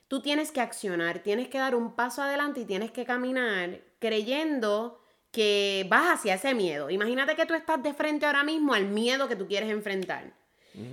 tú 0.07 0.21
tienes 0.21 0.51
que 0.51 0.61
accionar, 0.61 1.19
tienes 1.19 1.47
que 1.47 1.57
dar 1.57 1.75
un 1.75 1.95
paso 1.95 2.21
adelante 2.21 2.61
y 2.61 2.65
tienes 2.65 2.91
que 2.91 3.05
caminar 3.05 3.81
creyendo 3.99 4.99
que 5.31 5.85
vas 5.89 6.19
hacia 6.19 6.35
ese 6.35 6.53
miedo. 6.53 6.89
Imagínate 6.89 7.35
que 7.35 7.45
tú 7.45 7.53
estás 7.53 7.81
de 7.81 7.93
frente 7.93 8.25
ahora 8.25 8.43
mismo 8.43 8.73
al 8.73 8.85
miedo 8.85 9.27
que 9.27 9.35
tú 9.35 9.47
quieres 9.47 9.69
enfrentar. 9.69 10.33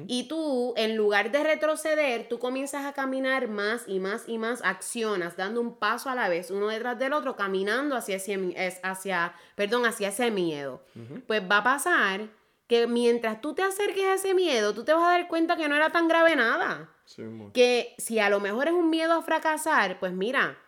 Y 0.09 0.27
tú, 0.29 0.75
en 0.77 0.97
lugar 0.97 1.31
de 1.31 1.45
retroceder, 1.45 2.29
tú 2.29 2.39
comienzas 2.39 2.85
a 2.87 2.93
caminar 2.93 3.49
más 3.49 3.85
y 3.87 4.01
más 4.01 4.25
y 4.29 4.39
más, 4.39 4.61
accionas, 4.65 5.37
dando 5.37 5.61
un 5.61 5.77
paso 5.77 6.09
a 6.11 6.15
la 6.15 6.29
vez, 6.29 6.51
uno 6.51 6.69
detrás 6.69 6.99
del 6.99 7.13
otro, 7.13 7.37
caminando 7.37 7.95
hacia 7.97 8.17
ese, 8.17 8.37
mi- 8.37 8.55
es- 8.57 8.81
hacia, 8.83 9.35
perdón, 9.55 9.85
hacia 9.87 10.09
ese 10.09 10.31
miedo. 10.31 10.83
Pues 11.27 11.43
va 11.43 11.59
a 11.59 11.65
pasar 11.65 12.29
que 12.67 12.87
mientras 12.87 13.41
tú 13.41 13.55
te 13.55 13.63
acerques 13.63 14.05
a 14.05 14.15
ese 14.15 14.35
miedo, 14.35 14.75
tú 14.75 14.83
te 14.85 14.93
vas 14.93 15.05
a 15.05 15.11
dar 15.19 15.29
cuenta 15.29 15.57
que 15.57 15.69
no 15.69 15.77
era 15.77 15.91
tan 15.91 16.09
grave 16.09 16.35
nada. 16.35 16.91
Sí, 17.05 17.23
Que 17.53 17.95
si 17.99 18.19
a 18.19 18.29
lo 18.31 18.41
mejor 18.41 18.67
es 18.67 18.75
un 18.75 18.91
miedo 18.91 19.13
a 19.13 19.23
fracasar, 19.23 20.01
pues 20.01 20.13
mira, 20.13 20.59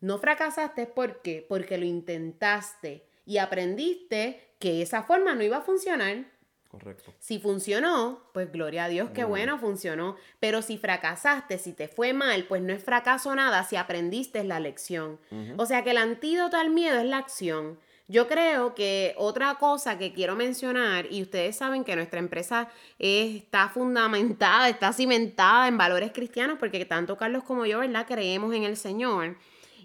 no 0.00 0.18
fracasaste 0.18 0.86
¿por 0.86 1.22
qué? 1.22 1.46
Porque 1.48 1.78
lo 1.78 1.86
intentaste 1.86 3.08
y 3.24 3.38
aprendiste 3.38 4.54
que 4.58 4.82
esa 4.82 5.02
forma 5.02 5.34
no 5.34 5.42
iba 5.42 5.58
a 5.58 5.62
funcionar. 5.62 6.26
Correcto. 6.68 7.14
Si 7.18 7.38
funcionó, 7.38 8.20
pues 8.34 8.52
gloria 8.52 8.84
a 8.84 8.88
Dios, 8.88 9.10
qué 9.14 9.24
bueno, 9.24 9.58
funcionó. 9.58 10.16
Pero 10.38 10.60
si 10.60 10.76
fracasaste, 10.76 11.56
si 11.56 11.72
te 11.72 11.88
fue 11.88 12.12
mal, 12.12 12.44
pues 12.44 12.60
no 12.60 12.74
es 12.74 12.84
fracaso 12.84 13.34
nada 13.34 13.64
si 13.64 13.76
aprendiste 13.76 14.44
la 14.44 14.60
lección. 14.60 15.18
O 15.56 15.64
sea 15.64 15.82
que 15.82 15.92
el 15.92 15.96
antídoto 15.96 16.58
al 16.58 16.68
miedo 16.68 16.98
es 16.98 17.06
la 17.06 17.18
acción. 17.18 17.78
Yo 18.06 18.26
creo 18.26 18.74
que 18.74 19.14
otra 19.18 19.54
cosa 19.56 19.98
que 19.98 20.12
quiero 20.14 20.34
mencionar, 20.34 21.06
y 21.10 21.22
ustedes 21.22 21.56
saben 21.56 21.84
que 21.84 21.94
nuestra 21.94 22.20
empresa 22.20 22.68
está 22.98 23.68
fundamentada, 23.68 24.68
está 24.68 24.94
cimentada 24.94 25.68
en 25.68 25.76
valores 25.76 26.12
cristianos, 26.12 26.58
porque 26.58 26.86
tanto 26.86 27.16
Carlos 27.18 27.44
como 27.44 27.66
yo, 27.66 27.80
¿verdad? 27.80 28.06
Creemos 28.06 28.54
en 28.54 28.64
el 28.64 28.78
Señor. 28.78 29.36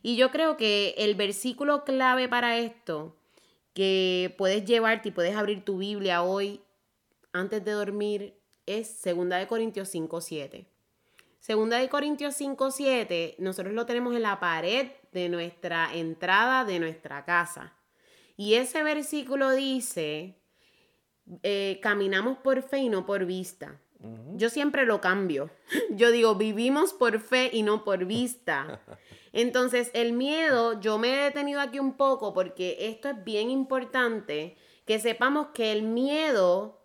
Y 0.01 0.15
yo 0.15 0.31
creo 0.31 0.57
que 0.57 0.95
el 0.97 1.15
versículo 1.15 1.83
clave 1.85 2.29
para 2.29 2.57
esto, 2.57 3.15
que 3.73 4.33
puedes 4.37 4.63
llevarte 4.65 5.09
y 5.09 5.11
puedes 5.11 5.35
abrir 5.35 5.65
tu 5.65 5.79
Biblia 5.79 6.23
hoy 6.23 6.61
antes 7.33 7.65
de 7.65 7.71
dormir 7.71 8.39
es 8.65 9.01
2 9.03 9.29
de 9.29 9.47
Corintios 9.47 9.89
5, 9.89 10.21
7. 10.21 10.65
Segunda 11.39 11.77
de 11.77 11.89
Corintios 11.89 12.35
5, 12.35 12.71
7, 12.71 13.35
nosotros 13.39 13.73
lo 13.73 13.85
tenemos 13.85 14.15
en 14.15 14.21
la 14.21 14.39
pared 14.39 14.91
de 15.11 15.27
nuestra 15.27 15.93
entrada 15.93 16.63
de 16.63 16.79
nuestra 16.79 17.25
casa. 17.25 17.73
Y 18.37 18.53
ese 18.53 18.81
versículo 18.81 19.51
dice, 19.51 20.39
eh, 21.41 21.79
caminamos 21.81 22.37
por 22.37 22.61
fe 22.61 22.77
y 22.77 22.89
no 22.89 23.05
por 23.05 23.25
vista. 23.25 23.79
Yo 24.35 24.49
siempre 24.49 24.85
lo 24.85 25.01
cambio. 25.01 25.49
Yo 25.91 26.11
digo, 26.11 26.35
vivimos 26.35 26.93
por 26.93 27.19
fe 27.19 27.49
y 27.51 27.63
no 27.63 27.83
por 27.83 28.05
vista. 28.05 28.81
Entonces, 29.33 29.89
el 29.93 30.13
miedo, 30.13 30.79
yo 30.79 30.99
me 30.99 31.11
he 31.11 31.23
detenido 31.23 31.59
aquí 31.59 31.79
un 31.79 31.93
poco 31.93 32.35
porque 32.35 32.77
esto 32.81 33.09
es 33.09 33.23
bien 33.23 33.49
importante, 33.49 34.55
que 34.85 34.99
sepamos 34.99 35.47
que 35.55 35.71
el 35.71 35.81
miedo 35.81 36.82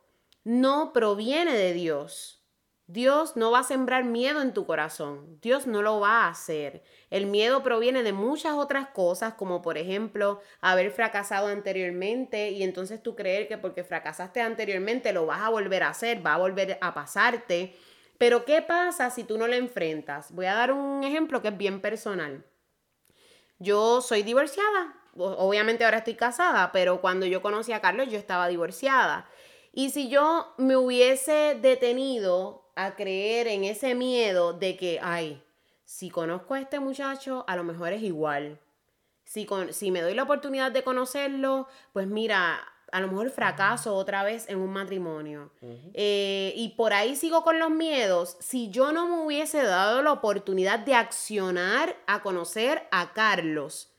no 0.49 0.95
proviene 0.95 1.53
de 1.53 1.75
Dios. 1.75 2.43
Dios 2.87 3.37
no 3.37 3.51
va 3.51 3.59
a 3.59 3.65
sembrar 3.65 4.05
miedo 4.05 4.41
en 4.41 4.55
tu 4.55 4.65
corazón. 4.65 5.39
Dios 5.43 5.67
no 5.67 5.83
lo 5.83 6.01
va 6.01 6.23
a 6.23 6.31
hacer. 6.31 6.83
El 7.11 7.27
miedo 7.27 7.63
proviene 7.63 8.03
de 8.03 8.15
muchas 8.15 8.55
otras 8.55 8.89
cosas, 8.89 9.35
como 9.35 9.61
por 9.61 9.77
ejemplo 9.77 10.41
haber 10.63 10.91
fracasado 10.91 11.49
anteriormente 11.49 12.49
y 12.49 12.63
entonces 12.63 13.03
tú 13.03 13.15
creer 13.15 13.47
que 13.47 13.59
porque 13.59 13.85
fracasaste 13.85 14.41
anteriormente 14.41 15.13
lo 15.13 15.27
vas 15.27 15.43
a 15.43 15.51
volver 15.51 15.83
a 15.83 15.91
hacer, 15.91 16.25
va 16.25 16.33
a 16.33 16.39
volver 16.39 16.79
a 16.81 16.95
pasarte. 16.95 17.77
Pero 18.17 18.47
¿qué 18.47 18.63
pasa 18.63 19.11
si 19.11 19.25
tú 19.25 19.37
no 19.37 19.49
lo 19.49 19.55
enfrentas? 19.55 20.33
Voy 20.33 20.47
a 20.47 20.55
dar 20.55 20.73
un 20.73 21.05
ejemplo 21.05 21.43
que 21.43 21.49
es 21.49 21.59
bien 21.59 21.83
personal. 21.83 22.43
Yo 23.59 24.01
soy 24.01 24.23
divorciada. 24.23 24.95
Obviamente 25.15 25.85
ahora 25.85 25.99
estoy 25.99 26.15
casada, 26.15 26.73
pero 26.73 27.03
cuando 27.03 27.27
yo 27.27 27.43
conocí 27.43 27.73
a 27.73 27.83
Carlos 27.83 28.09
yo 28.09 28.17
estaba 28.17 28.49
divorciada. 28.49 29.29
Y 29.73 29.91
si 29.91 30.09
yo 30.09 30.55
me 30.57 30.77
hubiese 30.77 31.59
detenido 31.61 32.71
a 32.75 32.95
creer 32.95 33.49
en 33.49 33.65
ese 33.65 33.95
miedo 33.95 34.53
de 34.53 34.77
que, 34.77 35.01
ay, 35.03 35.43
si 35.85 36.11
conozco 36.11 36.55
a 36.55 36.61
este 36.61 36.81
muchacho, 36.81 37.45
a 37.49 37.57
lo 37.57 37.65
mejor 37.65 37.93
es 37.93 38.03
igual. 38.03 38.61
Si, 39.25 39.47
con, 39.47 39.73
si 39.73 39.91
me 39.91 40.01
doy 40.01 40.15
la 40.15 40.25
oportunidad 40.25 40.71
de 40.71 40.83
conocerlo, 40.83 41.67
pues 41.93 42.07
mira, 42.07 42.61
a 42.93 43.01
lo 43.01 43.09
mejor 43.09 43.31
fracaso 43.31 43.95
otra 43.95 44.23
vez 44.23 44.49
en 44.49 44.59
un 44.59 44.71
matrimonio. 44.71 45.51
Eh, 45.95 46.53
y 46.57 46.71
por 46.71 46.93
ahí 46.93 47.17
sigo 47.17 47.43
con 47.43 47.59
los 47.59 47.71
miedos. 47.71 48.37
Si 48.41 48.71
yo 48.71 48.93
no 48.93 49.09
me 49.09 49.25
hubiese 49.25 49.63
dado 49.63 50.03
la 50.03 50.13
oportunidad 50.13 50.79
de 50.79 50.95
accionar 50.95 51.97
a 52.07 52.23
conocer 52.23 52.87
a 52.91 53.13
Carlos, 53.13 53.91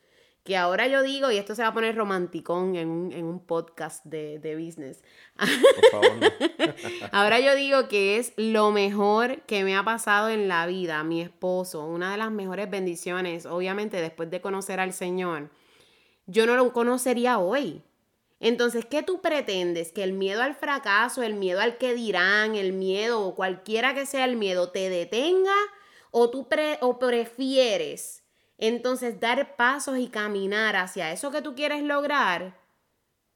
que 0.44 0.58
ahora 0.58 0.88
yo 0.88 1.04
digo, 1.04 1.32
y 1.32 1.38
esto 1.38 1.54
se 1.54 1.62
va 1.62 1.70
a 1.70 1.74
poner 1.74 1.96
romanticón 1.96 2.76
en 2.76 2.90
un, 2.90 3.40
podcast 3.46 4.04
de, 4.06 4.56
business. 4.56 5.04
Por 5.38 5.92
favor, 5.92 6.20
ahora 7.12 7.40
yo 7.40 7.56
digo 7.56 7.88
que 7.88 8.18
es 8.18 8.34
lo 8.38 8.72
mejor 8.72 9.42
que 9.42 9.64
me 9.64 9.76
ha 9.76 9.84
pasado 9.84 10.30
en 10.30 10.48
la 10.48 10.66
vida, 10.66 11.04
mi 11.04 11.22
esposo, 11.22 11.86
una 11.86 12.12
de 12.12 12.18
las 12.18 12.32
mejores 12.32 12.70
bendiciones, 12.70 13.46
obviamente 13.46 14.02
después 14.02 14.30
de 14.30 14.42
conocer 14.42 14.80
al 14.80 14.94
Señor. 14.94 15.52
Yo 16.26 16.46
no 16.46 16.56
lo 16.56 16.72
conocería 16.74 17.40
hoy. 17.40 17.84
Entonces, 18.40 18.86
¿qué 18.86 19.04
tú 19.04 19.22
pretendes? 19.22 19.92
Que 19.92 20.04
el 20.04 20.14
miedo 20.14 20.42
al 20.42 20.56
fracaso, 20.56 21.24
el 21.24 21.34
miedo 21.34 21.60
al 21.60 21.78
que 21.78 21.94
dirán, 21.94 22.56
el 22.56 22.72
miedo 22.72 23.22
o 23.22 23.36
cualquiera 23.36 23.94
que 23.94 24.06
sea 24.06 24.26
el 24.26 24.38
miedo 24.38 24.70
te 24.70 24.90
detenga 24.90 25.56
o 26.12 26.30
tú 26.30 26.48
o 26.82 27.00
prefieres 27.00 28.19
entonces, 28.60 29.20
dar 29.22 29.56
pasos 29.56 29.98
y 29.98 30.10
caminar 30.10 30.76
hacia 30.76 31.14
eso 31.14 31.32
que 31.32 31.42
tú 31.42 31.56
quieres 31.56 31.82
lograr, 31.82 32.60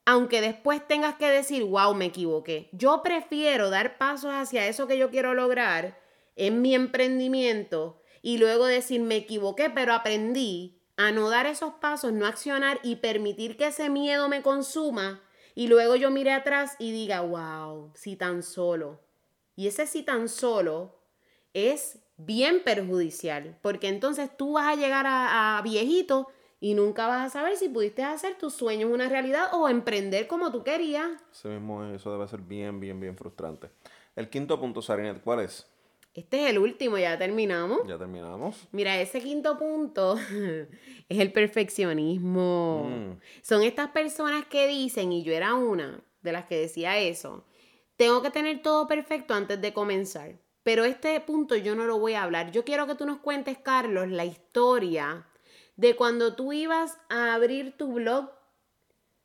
aunque 0.05 0.41
después 0.41 0.85
tengas 0.85 1.15
que 1.15 1.29
decir, 1.29 1.63
wow, 1.63 1.93
me 1.95 2.05
equivoqué. 2.05 2.69
Yo 2.73 3.01
prefiero 3.03 3.69
dar 3.69 3.97
pasos 3.97 4.31
hacia 4.33 4.67
eso 4.67 4.85
que 4.85 4.97
yo 4.97 5.09
quiero 5.09 5.33
lograr 5.33 5.97
en 6.35 6.61
mi 6.61 6.75
emprendimiento 6.75 8.01
y 8.21 8.37
luego 8.37 8.65
decir, 8.65 8.99
me 9.01 9.15
equivoqué, 9.15 9.69
pero 9.69 9.93
aprendí 9.93 10.81
a 10.97 11.11
no 11.11 11.29
dar 11.29 11.45
esos 11.45 11.75
pasos, 11.75 12.11
no 12.11 12.25
accionar 12.25 12.81
y 12.83 12.97
permitir 12.97 13.55
que 13.55 13.67
ese 13.67 13.89
miedo 13.89 14.27
me 14.27 14.41
consuma 14.41 15.23
y 15.55 15.67
luego 15.67 15.95
yo 15.95 16.11
mire 16.11 16.33
atrás 16.33 16.75
y 16.79 16.91
diga, 16.91 17.21
wow, 17.21 17.91
si 17.95 18.17
tan 18.17 18.43
solo. 18.43 18.99
Y 19.55 19.67
ese 19.67 19.87
si 19.87 20.03
tan 20.03 20.27
solo 20.27 20.99
es 21.53 22.02
bien 22.17 22.63
perjudicial, 22.63 23.57
porque 23.61 23.87
entonces 23.87 24.29
tú 24.35 24.53
vas 24.53 24.67
a 24.67 24.75
llegar 24.75 25.05
a, 25.07 25.61
viejito 25.63 26.27
y 26.59 26.73
nunca 26.73 27.07
vas 27.07 27.25
a 27.25 27.29
saber 27.29 27.57
si 27.57 27.69
pudiste 27.69 28.03
hacer 28.03 28.37
tus 28.37 28.53
sueños 28.53 28.91
una 28.91 29.09
realidad 29.09 29.47
o 29.53 29.67
emprender 29.67 30.27
como 30.27 30.51
tú 30.51 30.63
querías. 30.63 31.09
Eso 31.31 31.49
mismo, 31.49 31.83
eso 31.85 32.11
debe 32.11 32.27
ser 32.27 32.41
bien, 32.41 32.79
bien, 32.79 32.99
bien 32.99 33.17
frustrante. 33.17 33.69
El 34.15 34.29
quinto 34.29 34.59
punto, 34.59 34.81
Sarinet, 34.81 35.21
¿cuál 35.21 35.41
es? 35.41 35.67
Este 36.13 36.43
es 36.43 36.51
el 36.51 36.59
último, 36.59 36.99
ya 36.99 37.17
terminamos. 37.17 37.79
Ya 37.87 37.97
terminamos. 37.97 38.67
Mira, 38.71 39.01
ese 39.01 39.19
quinto 39.19 39.57
punto 39.57 40.15
es 41.09 41.19
el 41.19 41.33
perfeccionismo. 41.33 42.87
Mm. 42.87 43.19
Son 43.41 43.63
estas 43.63 43.89
personas 43.89 44.45
que 44.45 44.67
dicen, 44.67 45.11
y 45.11 45.23
yo 45.23 45.33
era 45.33 45.55
una 45.55 46.03
de 46.21 46.31
las 46.31 46.45
que 46.45 46.55
decía 46.57 46.99
eso, 46.99 47.45
tengo 47.95 48.21
que 48.21 48.29
tener 48.29 48.61
todo 48.61 48.87
perfecto 48.87 49.33
antes 49.33 49.59
de 49.59 49.73
comenzar. 49.73 50.42
Pero 50.63 50.85
este 50.85 51.19
punto 51.19 51.55
yo 51.57 51.75
no 51.75 51.85
lo 51.85 51.99
voy 51.99 52.13
a 52.13 52.23
hablar. 52.23 52.51
Yo 52.51 52.63
quiero 52.63 52.87
que 52.87 52.95
tú 52.95 53.05
nos 53.05 53.19
cuentes, 53.19 53.57
Carlos, 53.57 54.09
la 54.09 54.25
historia 54.25 55.27
de 55.75 55.95
cuando 55.95 56.35
tú 56.35 56.53
ibas 56.53 56.97
a 57.09 57.33
abrir 57.33 57.75
tu 57.77 57.93
blog. 57.93 58.29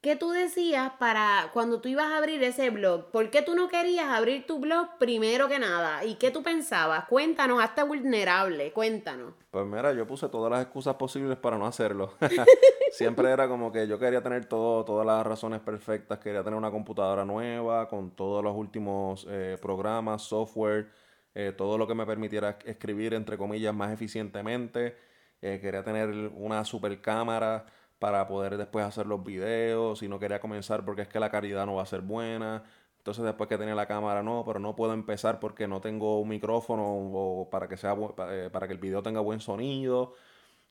¿Qué 0.01 0.15
tú 0.15 0.31
decías 0.31 0.93
para 1.01 1.51
cuando 1.53 1.81
tú 1.81 1.89
ibas 1.89 2.07
a 2.07 2.19
abrir 2.19 2.41
ese 2.45 2.71
blog? 2.71 3.11
¿Por 3.11 3.31
qué 3.31 3.43
tú 3.43 3.57
no 3.57 3.69
querías 3.69 4.07
abrir 4.07 4.47
tu 4.47 4.61
blog 4.61 4.97
primero 4.99 5.49
que 5.49 5.59
nada? 5.59 6.05
¿Y 6.05 6.15
qué 6.15 6.31
tú 6.31 6.45
pensabas? 6.45 7.07
Cuéntanos, 7.07 7.61
hasta 7.61 7.83
vulnerable, 7.83 8.73
cuéntanos. 8.73 9.35
Pues 9.51 9.67
mira, 9.67 9.93
yo 9.93 10.07
puse 10.07 10.29
todas 10.29 10.53
las 10.53 10.63
excusas 10.63 10.95
posibles 10.95 11.37
para 11.37 11.59
no 11.59 11.67
hacerlo. 11.67 12.15
Siempre 12.93 13.31
era 13.31 13.49
como 13.49 13.73
que 13.73 13.89
yo 13.89 13.99
quería 13.99 14.23
tener 14.23 14.47
todo, 14.47 14.85
todas 14.85 15.05
las 15.05 15.27
razones 15.27 15.61
perfectas, 15.61 16.21
quería 16.21 16.45
tener 16.45 16.57
una 16.57 16.71
computadora 16.71 17.25
nueva 17.25 17.89
con 17.89 18.13
todos 18.13 18.43
los 18.43 18.55
últimos 18.55 19.27
eh, 19.29 19.59
programas, 19.61 20.23
software 20.23 20.93
eh, 21.35 21.53
todo 21.57 21.79
lo 21.79 21.87
que 21.87 21.95
me 21.95 22.07
permitiera 22.07 22.59
escribir, 22.65 23.15
entre 23.15 23.39
comillas, 23.39 23.75
más 23.75 23.93
eficientemente. 23.93 24.97
Eh, 25.41 25.59
quería 25.61 25.85
tener 25.85 26.09
una 26.35 26.65
super 26.65 27.01
cámara 27.01 27.67
para 27.99 28.27
poder 28.29 28.57
después 28.57 28.85
hacer 28.85 29.07
los 29.07 29.25
videos 29.25 30.03
y 30.03 30.09
no 30.09 30.19
quería 30.19 30.41
comenzar 30.41 30.85
porque 30.85 31.03
es 31.03 31.09
que 31.09 31.21
la 31.21 31.31
calidad 31.31 31.67
no 31.67 31.75
va 31.77 31.83
a 31.83 31.87
ser 31.87 32.01
buena. 32.03 32.65
Entonces 32.99 33.25
después 33.25 33.49
que 33.49 33.57
tenía 33.59 33.75
la 33.75 33.87
cámara 33.87 34.23
no, 34.23 34.45
pero 34.47 34.59
no 34.61 34.77
puedo 34.77 34.93
empezar 34.93 35.41
porque 35.41 35.67
no 35.69 35.81
tengo 35.81 36.21
un 36.21 36.29
micrófono 36.29 36.85
o 36.87 37.49
para 37.51 37.69
que 37.69 37.77
sea 37.77 37.97
eh, 38.31 38.51
para 38.53 38.67
que 38.67 38.75
el 38.75 38.79
video 38.79 39.03
tenga 39.03 39.21
buen 39.21 39.41
sonido. 39.41 40.15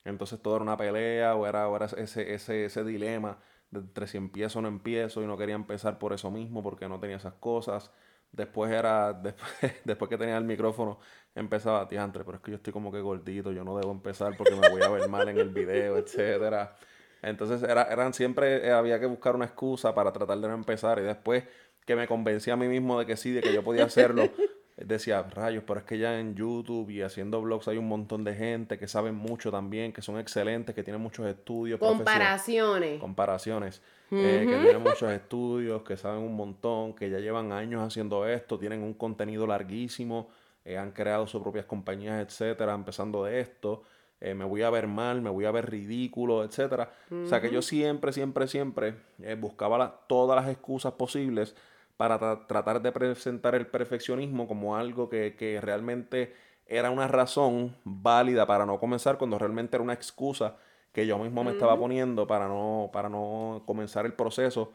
Entonces 0.05 0.41
todo 0.41 0.55
era 0.57 0.63
una 0.63 0.77
pelea 0.77 1.35
o 1.35 1.47
era, 1.47 1.67
era 1.75 1.85
ese, 1.85 2.33
ese, 2.33 2.65
ese 2.65 2.83
dilema 2.83 3.39
de 3.71 3.79
entre 3.81 4.07
si 4.07 4.17
empiezo 4.17 4.59
o 4.59 4.61
no 4.61 4.67
empiezo 4.69 5.21
y 5.23 5.27
no 5.27 5.37
quería 5.37 5.55
empezar 5.55 5.99
por 5.99 6.13
eso 6.13 6.31
mismo 6.31 6.63
porque 6.63 6.87
no 6.87 6.99
tenía 6.99 7.17
esas 7.17 7.33
cosas. 7.35 7.91
Después 8.31 8.71
era, 8.71 9.13
después, 9.23 9.49
después 9.83 10.09
que 10.09 10.17
tenía 10.17 10.37
el 10.37 10.43
micrófono, 10.43 10.99
empezaba, 11.35 11.85
diantre, 11.85 12.23
pero 12.23 12.37
es 12.37 12.43
que 12.43 12.51
yo 12.51 12.57
estoy 12.57 12.73
como 12.73 12.91
que 12.91 12.99
gordito, 12.99 13.51
yo 13.51 13.63
no 13.63 13.77
debo 13.77 13.91
empezar 13.91 14.35
porque 14.37 14.55
me 14.55 14.69
voy 14.69 14.81
a 14.81 14.89
ver 14.89 15.07
mal 15.09 15.27
en 15.29 15.37
el 15.37 15.49
video, 15.49 15.97
etcétera. 15.99 16.75
Entonces 17.21 17.63
era, 17.63 17.83
eran 17.83 18.13
siempre, 18.13 18.67
eh, 18.67 18.71
había 18.71 18.99
que 18.99 19.05
buscar 19.05 19.35
una 19.35 19.45
excusa 19.45 19.93
para 19.93 20.11
tratar 20.11 20.37
de 20.39 20.47
no 20.47 20.53
empezar. 20.53 20.99
Y 20.99 21.03
después 21.03 21.43
que 21.85 21.95
me 21.95 22.07
convencí 22.07 22.51
a 22.51 22.55
mí 22.55 22.67
mismo 22.67 22.99
de 22.99 23.05
que 23.05 23.17
sí, 23.17 23.31
de 23.31 23.41
que 23.41 23.53
yo 23.53 23.63
podía 23.63 23.85
hacerlo, 23.85 24.23
decía, 24.85 25.23
rayos, 25.23 25.63
pero 25.65 25.79
es 25.79 25.85
que 25.85 25.97
ya 25.97 26.19
en 26.19 26.35
YouTube 26.35 26.91
y 26.91 27.01
haciendo 27.01 27.41
blogs 27.41 27.67
hay 27.67 27.77
un 27.77 27.87
montón 27.87 28.23
de 28.23 28.35
gente 28.35 28.77
que 28.77 28.87
saben 28.87 29.15
mucho 29.15 29.49
también, 29.49 29.91
que 29.91 30.03
son 30.03 30.19
excelentes, 30.19 30.75
que 30.75 30.83
tienen 30.83 31.01
muchos 31.01 31.25
estudios. 31.25 31.79
Comparaciones. 31.79 32.99
Comparaciones. 32.99 33.81
Eh, 34.11 34.45
que 34.47 34.57
tienen 34.57 34.83
muchos 34.83 35.11
estudios, 35.11 35.81
que 35.81 35.97
saben 35.97 36.21
un 36.21 36.35
montón, 36.35 36.93
que 36.93 37.09
ya 37.09 37.19
llevan 37.19 37.51
años 37.51 37.81
haciendo 37.81 38.27
esto, 38.27 38.59
tienen 38.59 38.83
un 38.83 38.93
contenido 38.93 39.47
larguísimo, 39.47 40.29
eh, 40.63 40.77
han 40.77 40.91
creado 40.91 41.25
sus 41.25 41.41
propias 41.41 41.65
compañías, 41.65 42.25
etcétera, 42.25 42.73
empezando 42.75 43.23
de 43.23 43.39
esto. 43.39 43.81
Eh, 44.21 44.35
me 44.35 44.45
voy 44.45 44.61
a 44.61 44.69
ver 44.69 44.87
mal, 44.87 45.21
me 45.21 45.29
voy 45.29 45.45
a 45.45 45.51
ver 45.51 45.69
ridículo, 45.69 46.43
etcétera. 46.43 46.91
O 47.11 47.25
sea 47.27 47.41
que 47.41 47.51
yo 47.51 47.61
siempre, 47.61 48.11
siempre, 48.11 48.47
siempre 48.47 48.95
buscaba 49.39 50.05
todas 50.07 50.35
las 50.35 50.51
excusas 50.51 50.93
posibles 50.93 51.55
para 51.97 52.45
tratar 52.47 52.81
de 52.81 52.91
presentar 52.91 53.55
el 53.55 53.67
perfeccionismo 53.67 54.47
como 54.47 54.77
algo 54.77 55.09
que, 55.09 55.35
que, 55.35 55.59
realmente 55.59 56.33
era 56.67 56.91
una 56.91 57.07
razón 57.07 57.75
válida 57.83 58.45
para 58.45 58.65
no 58.65 58.79
comenzar 58.79 59.17
cuando 59.17 59.39
realmente 59.39 59.75
era 59.75 59.83
una 59.83 59.93
excusa 59.93 60.57
que 60.93 61.07
yo 61.07 61.17
mismo 61.17 61.43
me 61.43 61.51
estaba 61.51 61.77
poniendo 61.77 62.27
para 62.27 62.47
no, 62.47 62.89
para 62.93 63.09
no 63.09 63.63
comenzar 63.65 64.05
el 64.05 64.13
proceso 64.13 64.73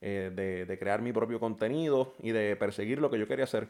eh, 0.00 0.30
de, 0.34 0.66
de, 0.66 0.78
crear 0.78 1.00
mi 1.00 1.12
propio 1.12 1.40
contenido 1.40 2.14
y 2.20 2.30
de 2.32 2.56
perseguir 2.56 2.98
lo 2.98 3.10
que 3.10 3.18
yo 3.18 3.26
quería 3.26 3.44
hacer. 3.44 3.68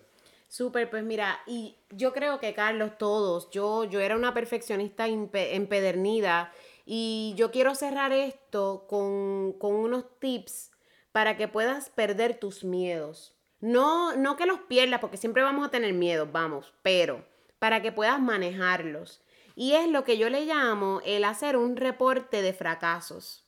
Súper, 0.49 0.89
pues 0.91 1.03
mira, 1.03 1.41
y 1.47 1.77
yo 1.91 2.13
creo 2.13 2.39
que 2.39 2.55
Carlos, 2.55 2.97
todos, 2.99 3.51
yo, 3.51 3.85
yo 3.85 4.01
era 4.01 4.17
una 4.17 4.35
perfeccionista 4.35 5.07
empedernida 5.09 6.53
y 6.87 7.35
yo 7.37 7.51
quiero 7.51 7.75
cerrar 7.75 8.13
esto 8.13 8.87
con, 8.89 9.55
con 9.59 9.75
unos 9.75 10.05
tips 10.19 10.74
para 11.15 11.37
que 11.37 11.47
puedas 11.47 11.91
perder 11.91 12.41
tus 12.41 12.65
miedos. 12.65 13.37
No, 13.61 14.17
no 14.17 14.35
que 14.37 14.47
los 14.47 14.59
pierdas, 14.63 14.99
porque 14.99 15.17
siempre 15.17 15.45
vamos 15.45 15.65
a 15.65 15.71
tener 15.71 15.93
miedos, 15.93 16.33
vamos, 16.33 16.75
pero 16.83 17.25
para 17.61 17.81
que 17.81 17.93
puedas 17.93 18.21
manejarlos. 18.21 19.23
Y 19.55 19.75
es 19.75 19.89
lo 19.89 20.03
que 20.03 20.19
yo 20.19 20.29
le 20.29 20.45
llamo 20.45 21.01
el 21.05 21.23
hacer 21.23 21.57
un 21.57 21.77
reporte 21.77 22.43
de 22.43 22.53
fracasos 22.53 23.47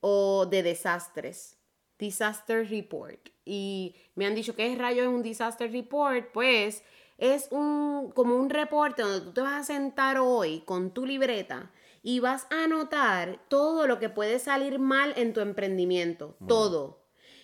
o 0.00 0.46
de 0.46 0.62
desastres. 0.62 1.58
Disaster 1.98 2.66
Report. 2.66 3.28
Y 3.44 3.94
me 4.14 4.24
han 4.24 4.34
dicho, 4.34 4.56
¿qué 4.56 4.74
rayo 4.74 5.02
es 5.02 5.08
un 5.08 5.22
Disaster 5.22 5.70
Report? 5.70 6.32
Pues 6.32 6.82
es 7.18 7.48
un, 7.50 8.12
como 8.12 8.34
un 8.34 8.48
reporte 8.48 9.02
donde 9.02 9.26
tú 9.26 9.32
te 9.34 9.42
vas 9.42 9.60
a 9.60 9.74
sentar 9.74 10.16
hoy 10.18 10.62
con 10.64 10.94
tu 10.94 11.04
libreta 11.04 11.70
y 12.04 12.20
vas 12.20 12.46
a 12.50 12.62
anotar 12.62 13.40
todo 13.48 13.88
lo 13.88 13.98
que 13.98 14.08
puede 14.08 14.38
salir 14.38 14.78
mal 14.78 15.12
en 15.16 15.32
tu 15.32 15.40
emprendimiento. 15.40 16.36
Todo. 16.46 17.00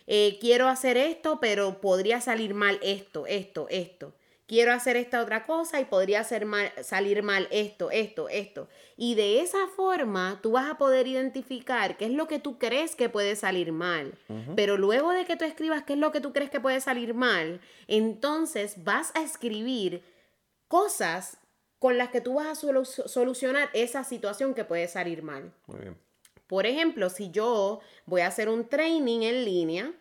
Eh, 0.06 0.38
quiero 0.40 0.68
hacer 0.68 0.96
esto, 0.96 1.40
pero 1.40 1.80
podría 1.80 2.20
salir 2.20 2.54
mal 2.54 2.78
esto, 2.80 3.26
esto, 3.26 3.66
esto 3.70 4.14
quiero 4.50 4.72
hacer 4.72 4.96
esta 4.96 5.22
otra 5.22 5.46
cosa 5.46 5.78
y 5.80 5.84
podría 5.84 6.24
salir 6.24 7.22
mal 7.22 7.46
esto, 7.52 7.92
esto, 7.92 8.28
esto. 8.28 8.66
Y 8.96 9.14
de 9.14 9.42
esa 9.42 9.68
forma 9.76 10.40
tú 10.42 10.50
vas 10.50 10.68
a 10.68 10.76
poder 10.76 11.06
identificar 11.06 11.96
qué 11.96 12.06
es 12.06 12.10
lo 12.10 12.26
que 12.26 12.40
tú 12.40 12.58
crees 12.58 12.96
que 12.96 13.08
puede 13.08 13.36
salir 13.36 13.70
mal. 13.70 14.18
Pero 14.56 14.76
luego 14.76 15.12
de 15.12 15.24
que 15.24 15.36
tú 15.36 15.44
escribas 15.44 15.84
qué 15.84 15.92
es 15.92 16.00
lo 16.00 16.10
que 16.10 16.20
tú 16.20 16.32
crees 16.32 16.50
que 16.50 16.58
puede 16.58 16.80
salir 16.80 17.14
mal, 17.14 17.60
entonces 17.86 18.82
vas 18.82 19.12
a 19.14 19.22
escribir 19.22 20.02
cosas 20.66 21.38
con 21.80 21.98
las 21.98 22.10
que 22.10 22.20
tú 22.20 22.34
vas 22.34 22.46
a 22.46 22.84
solucionar 23.08 23.70
esa 23.72 24.04
situación 24.04 24.54
que 24.54 24.64
puede 24.64 24.86
salir 24.86 25.24
mal. 25.24 25.52
Muy 25.66 25.80
bien. 25.80 25.96
Por 26.46 26.66
ejemplo, 26.66 27.08
si 27.08 27.30
yo 27.30 27.80
voy 28.04 28.20
a 28.20 28.26
hacer 28.26 28.48
un 28.50 28.68
training 28.68 29.22
en 29.22 29.44
línea, 29.44 29.92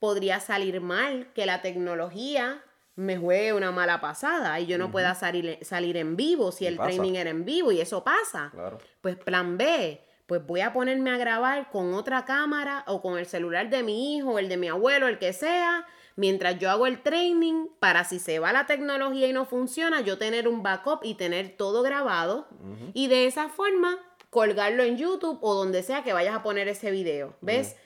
podría 0.00 0.40
salir 0.40 0.80
mal 0.80 1.32
que 1.32 1.46
la 1.46 1.62
tecnología 1.62 2.62
me 2.96 3.16
juegue 3.16 3.52
una 3.52 3.70
mala 3.70 4.00
pasada 4.00 4.58
y 4.58 4.66
yo 4.66 4.76
no 4.76 4.90
pueda 4.90 5.14
salir, 5.14 5.58
salir 5.62 5.96
en 5.96 6.16
vivo 6.16 6.50
si 6.50 6.66
el 6.66 6.76
training 6.78 7.14
era 7.14 7.30
en 7.30 7.44
vivo 7.44 7.70
y 7.70 7.80
eso 7.80 8.02
pasa. 8.02 8.52
Pues 9.00 9.16
plan 9.16 9.56
B, 9.56 10.04
pues 10.26 10.44
voy 10.44 10.62
a 10.62 10.72
ponerme 10.72 11.10
a 11.10 11.16
grabar 11.16 11.70
con 11.70 11.94
otra 11.94 12.24
cámara 12.24 12.82
o 12.88 13.00
con 13.00 13.18
el 13.18 13.26
celular 13.26 13.70
de 13.70 13.84
mi 13.84 14.16
hijo, 14.16 14.38
el 14.40 14.48
de 14.48 14.56
mi 14.56 14.68
abuelo, 14.68 15.06
el 15.06 15.18
que 15.18 15.32
sea, 15.32 15.86
mientras 16.20 16.58
yo 16.58 16.70
hago 16.70 16.86
el 16.86 17.02
training 17.02 17.68
para 17.80 18.04
si 18.04 18.18
se 18.18 18.38
va 18.38 18.52
la 18.52 18.66
tecnología 18.66 19.26
y 19.26 19.32
no 19.32 19.46
funciona, 19.46 20.02
yo 20.02 20.18
tener 20.18 20.46
un 20.46 20.62
backup 20.62 21.00
y 21.02 21.14
tener 21.14 21.56
todo 21.56 21.82
grabado 21.82 22.46
y 22.92 23.08
de 23.08 23.26
esa 23.26 23.48
forma 23.48 23.98
colgarlo 24.28 24.82
en 24.82 24.98
YouTube 24.98 25.38
o 25.40 25.54
donde 25.54 25.82
sea 25.82 26.04
que 26.04 26.12
vayas 26.12 26.36
a 26.36 26.42
poner 26.42 26.68
ese 26.68 26.90
video. 26.90 27.34
¿Ves? 27.40 27.76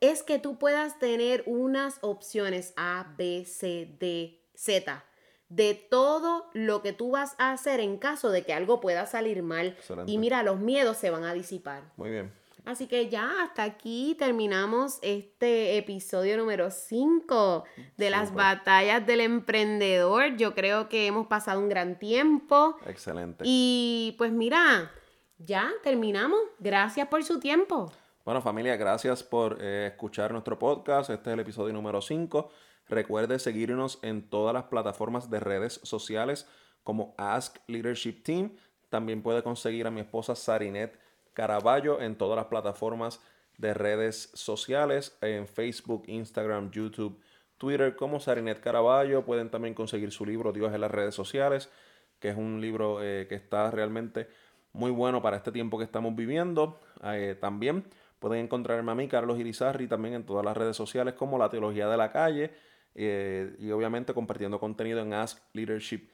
Es 0.00 0.22
que 0.22 0.38
tú 0.38 0.56
puedas 0.56 1.00
tener 1.00 1.42
unas 1.46 1.98
opciones 2.00 2.72
A, 2.76 3.12
B, 3.18 3.44
C, 3.44 3.96
D, 3.98 4.40
Z 4.54 5.04
de 5.48 5.74
todo 5.74 6.48
lo 6.54 6.80
que 6.80 6.92
tú 6.92 7.10
vas 7.10 7.34
a 7.38 7.50
hacer 7.50 7.80
en 7.80 7.98
caso 7.98 8.30
de 8.30 8.44
que 8.44 8.54
algo 8.54 8.80
pueda 8.80 9.04
salir 9.06 9.42
mal. 9.42 9.76
Y 10.06 10.16
mira, 10.18 10.44
los 10.44 10.60
miedos 10.60 10.96
se 10.96 11.10
van 11.10 11.24
a 11.24 11.34
disipar. 11.34 11.82
Muy 11.96 12.10
bien. 12.10 12.32
Así 12.70 12.86
que 12.86 13.08
ya 13.08 13.42
hasta 13.42 13.64
aquí 13.64 14.14
terminamos 14.16 15.00
este 15.02 15.76
episodio 15.76 16.36
número 16.36 16.70
5 16.70 17.64
de 17.96 18.10
las 18.10 18.32
batallas 18.32 19.04
del 19.04 19.22
emprendedor. 19.22 20.36
Yo 20.36 20.54
creo 20.54 20.88
que 20.88 21.08
hemos 21.08 21.26
pasado 21.26 21.58
un 21.58 21.68
gran 21.68 21.98
tiempo. 21.98 22.76
Excelente. 22.86 23.42
Y 23.44 24.14
pues 24.18 24.30
mira, 24.30 24.92
ya 25.38 25.68
terminamos. 25.82 26.38
Gracias 26.60 27.08
por 27.08 27.24
su 27.24 27.40
tiempo. 27.40 27.90
Bueno 28.24 28.40
familia, 28.40 28.76
gracias 28.76 29.24
por 29.24 29.58
eh, 29.60 29.88
escuchar 29.88 30.30
nuestro 30.30 30.56
podcast. 30.56 31.10
Este 31.10 31.30
es 31.30 31.34
el 31.34 31.40
episodio 31.40 31.72
número 31.72 32.00
5. 32.00 32.50
Recuerde 32.88 33.40
seguirnos 33.40 33.98
en 34.02 34.30
todas 34.30 34.54
las 34.54 34.66
plataformas 34.66 35.28
de 35.28 35.40
redes 35.40 35.80
sociales 35.82 36.46
como 36.84 37.16
Ask 37.18 37.56
Leadership 37.66 38.22
Team. 38.22 38.54
También 38.90 39.24
puede 39.24 39.42
conseguir 39.42 39.88
a 39.88 39.90
mi 39.90 40.02
esposa 40.02 40.36
Sarinet 40.36 41.09
Caraballo 41.40 42.02
en 42.02 42.16
todas 42.16 42.36
las 42.36 42.48
plataformas 42.48 43.18
de 43.56 43.72
redes 43.72 44.30
sociales, 44.34 45.16
en 45.22 45.48
Facebook, 45.48 46.02
Instagram, 46.06 46.70
YouTube, 46.70 47.18
Twitter 47.56 47.96
como 47.96 48.20
Sarinet 48.20 48.60
Caraballo. 48.60 49.24
Pueden 49.24 49.48
también 49.48 49.72
conseguir 49.72 50.12
su 50.12 50.26
libro 50.26 50.52
Dios 50.52 50.74
en 50.74 50.82
las 50.82 50.90
redes 50.90 51.14
sociales, 51.14 51.70
que 52.18 52.28
es 52.28 52.36
un 52.36 52.60
libro 52.60 53.02
eh, 53.02 53.26
que 53.26 53.36
está 53.36 53.70
realmente 53.70 54.28
muy 54.74 54.90
bueno 54.90 55.22
para 55.22 55.38
este 55.38 55.50
tiempo 55.50 55.78
que 55.78 55.84
estamos 55.84 56.14
viviendo. 56.14 56.78
Eh, 57.04 57.34
también 57.40 57.84
pueden 58.18 58.44
encontrarme 58.44 58.92
a 58.92 58.94
mí, 58.94 59.08
Carlos 59.08 59.38
Irizarri, 59.38 59.86
también 59.86 60.12
en 60.12 60.26
todas 60.26 60.44
las 60.44 60.54
redes 60.54 60.76
sociales 60.76 61.14
como 61.14 61.38
La 61.38 61.48
Teología 61.48 61.88
de 61.88 61.96
la 61.96 62.12
Calle 62.12 62.50
eh, 62.94 63.56
y 63.58 63.70
obviamente 63.70 64.12
compartiendo 64.12 64.60
contenido 64.60 65.00
en 65.00 65.14
Ask 65.14 65.38
Leadership 65.54 66.06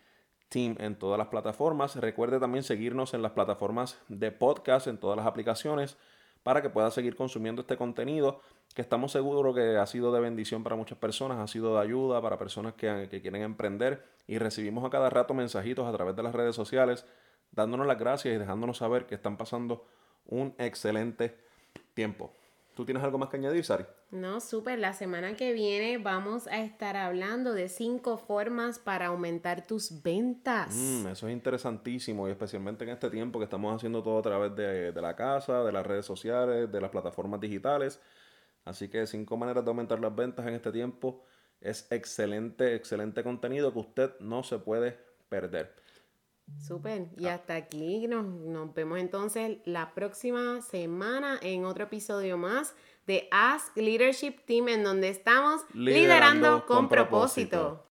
Team 0.49 0.77
en 0.79 0.97
todas 0.97 1.19
las 1.19 1.29
plataformas. 1.29 1.97
Recuerde 1.97 2.39
también 2.41 2.65
seguirnos 2.65 3.15
en 3.15 3.23
las 3.23 3.33
plataformas 3.33 3.99
de 4.09 4.31
podcast, 4.31 4.87
en 4.87 4.99
todas 4.99 5.17
las 5.17 5.27
aplicaciones, 5.27 5.97
para 6.43 6.63
que 6.63 6.71
pueda 6.71 6.91
seguir 6.91 7.17
consumiendo 7.17 7.63
este 7.63 7.77
contenido 7.77 8.41
que 8.75 8.83
estamos 8.83 9.13
seguros 9.13 9.55
que 9.55 9.77
ha 9.77 9.87
sido 9.87 10.13
de 10.13 10.21
bendición 10.21 10.63
para 10.63 10.77
muchas 10.77 10.99
personas, 10.99 11.39
ha 11.39 11.47
sido 11.47 11.75
de 11.75 11.83
ayuda 11.83 12.21
para 12.21 12.39
personas 12.39 12.75
que, 12.75 13.09
que 13.11 13.23
quieren 13.23 13.43
emprender 13.43 14.05
y 14.27 14.39
recibimos 14.39 14.85
a 14.85 14.91
cada 14.91 15.09
rato 15.11 15.35
mensajitos 15.35 15.87
a 15.87 15.93
través 15.93 16.15
de 16.15 16.23
las 16.23 16.35
redes 16.35 16.55
sociales 16.55 17.07
dándonos 17.53 17.87
las 17.87 17.99
gracias 17.99 18.35
y 18.35 18.39
dejándonos 18.39 18.79
saber 18.79 19.07
que 19.07 19.15
están 19.15 19.37
pasando 19.37 19.87
un 20.27 20.55
excelente 20.59 21.37
tiempo. 21.95 22.33
¿Tú 22.77 22.85
tienes 22.85 23.03
algo 23.03 23.17
más 23.17 23.31
que 23.31 23.39
añadir, 23.39 23.65
Sari? 23.65 23.87
No, 24.11 24.39
súper. 24.39 24.79
La 24.79 24.93
semana 24.93 25.35
que 25.35 25.55
viene 25.55 25.97
vamos 25.97 26.47
a 26.47 26.63
estar 26.63 26.95
hablando 26.95 27.55
de 27.55 27.71
cinco 27.71 28.19
formas 28.19 28.79
para 28.79 29.07
aumentar 29.07 29.67
tus 29.67 30.03
ventas. 30.03 30.75
Mm, 30.75 31.07
eso 31.07 31.27
es 31.27 31.33
interesantísimo 31.33 32.29
y 32.29 32.33
especialmente 32.33 32.85
en 32.85 32.91
este 32.91 33.09
tiempo 33.09 33.39
que 33.39 33.45
estamos 33.45 33.75
haciendo 33.75 34.03
todo 34.03 34.19
a 34.19 34.23
través 34.23 34.55
de, 34.55 34.93
de, 34.93 35.01
la 35.01 35.17
casa, 35.17 35.65
de 35.65 35.73
las 35.73 35.87
redes 35.87 36.05
sociales, 36.05 36.71
de 36.71 36.81
las 36.83 36.91
plataformas 36.91 37.41
digitales. 37.41 37.99
Así 38.67 38.89
que 38.89 39.07
cinco 39.07 39.39
maneras 39.39 39.65
de 39.65 39.71
aumentar 39.71 39.99
las 39.99 40.15
ventas 40.15 40.47
en 40.47 40.53
este 40.53 40.71
tiempo 40.71 41.25
es 41.63 41.91
excelente, 41.91 42.75
excelente 42.75 43.23
contenido 43.23 43.73
que 43.73 43.79
usted 43.79 44.21
no 44.21 44.43
se 44.43 44.59
puede 44.59 44.99
perder. 45.31 45.86
Súper. 46.59 47.09
Y 47.17 47.27
hasta 47.27 47.55
aquí 47.55 48.07
nos, 48.07 48.25
nos, 48.25 48.73
vemos 48.75 48.99
entonces 48.99 49.59
la 49.65 49.95
próxima 49.95 50.63
semana 50.63 51.39
en 51.43 51.65
otro 51.65 51.85
episodio 51.85 52.39
más 52.39 52.75
de 53.07 53.29
Ask 53.31 53.77
Leadership 53.77 54.45
Team 54.47 54.69
en 54.69 54.85
donde 54.85 55.09
estamos 55.09 55.63
liderando, 55.75 56.67
con, 56.67 56.89
propósito. 56.89 57.85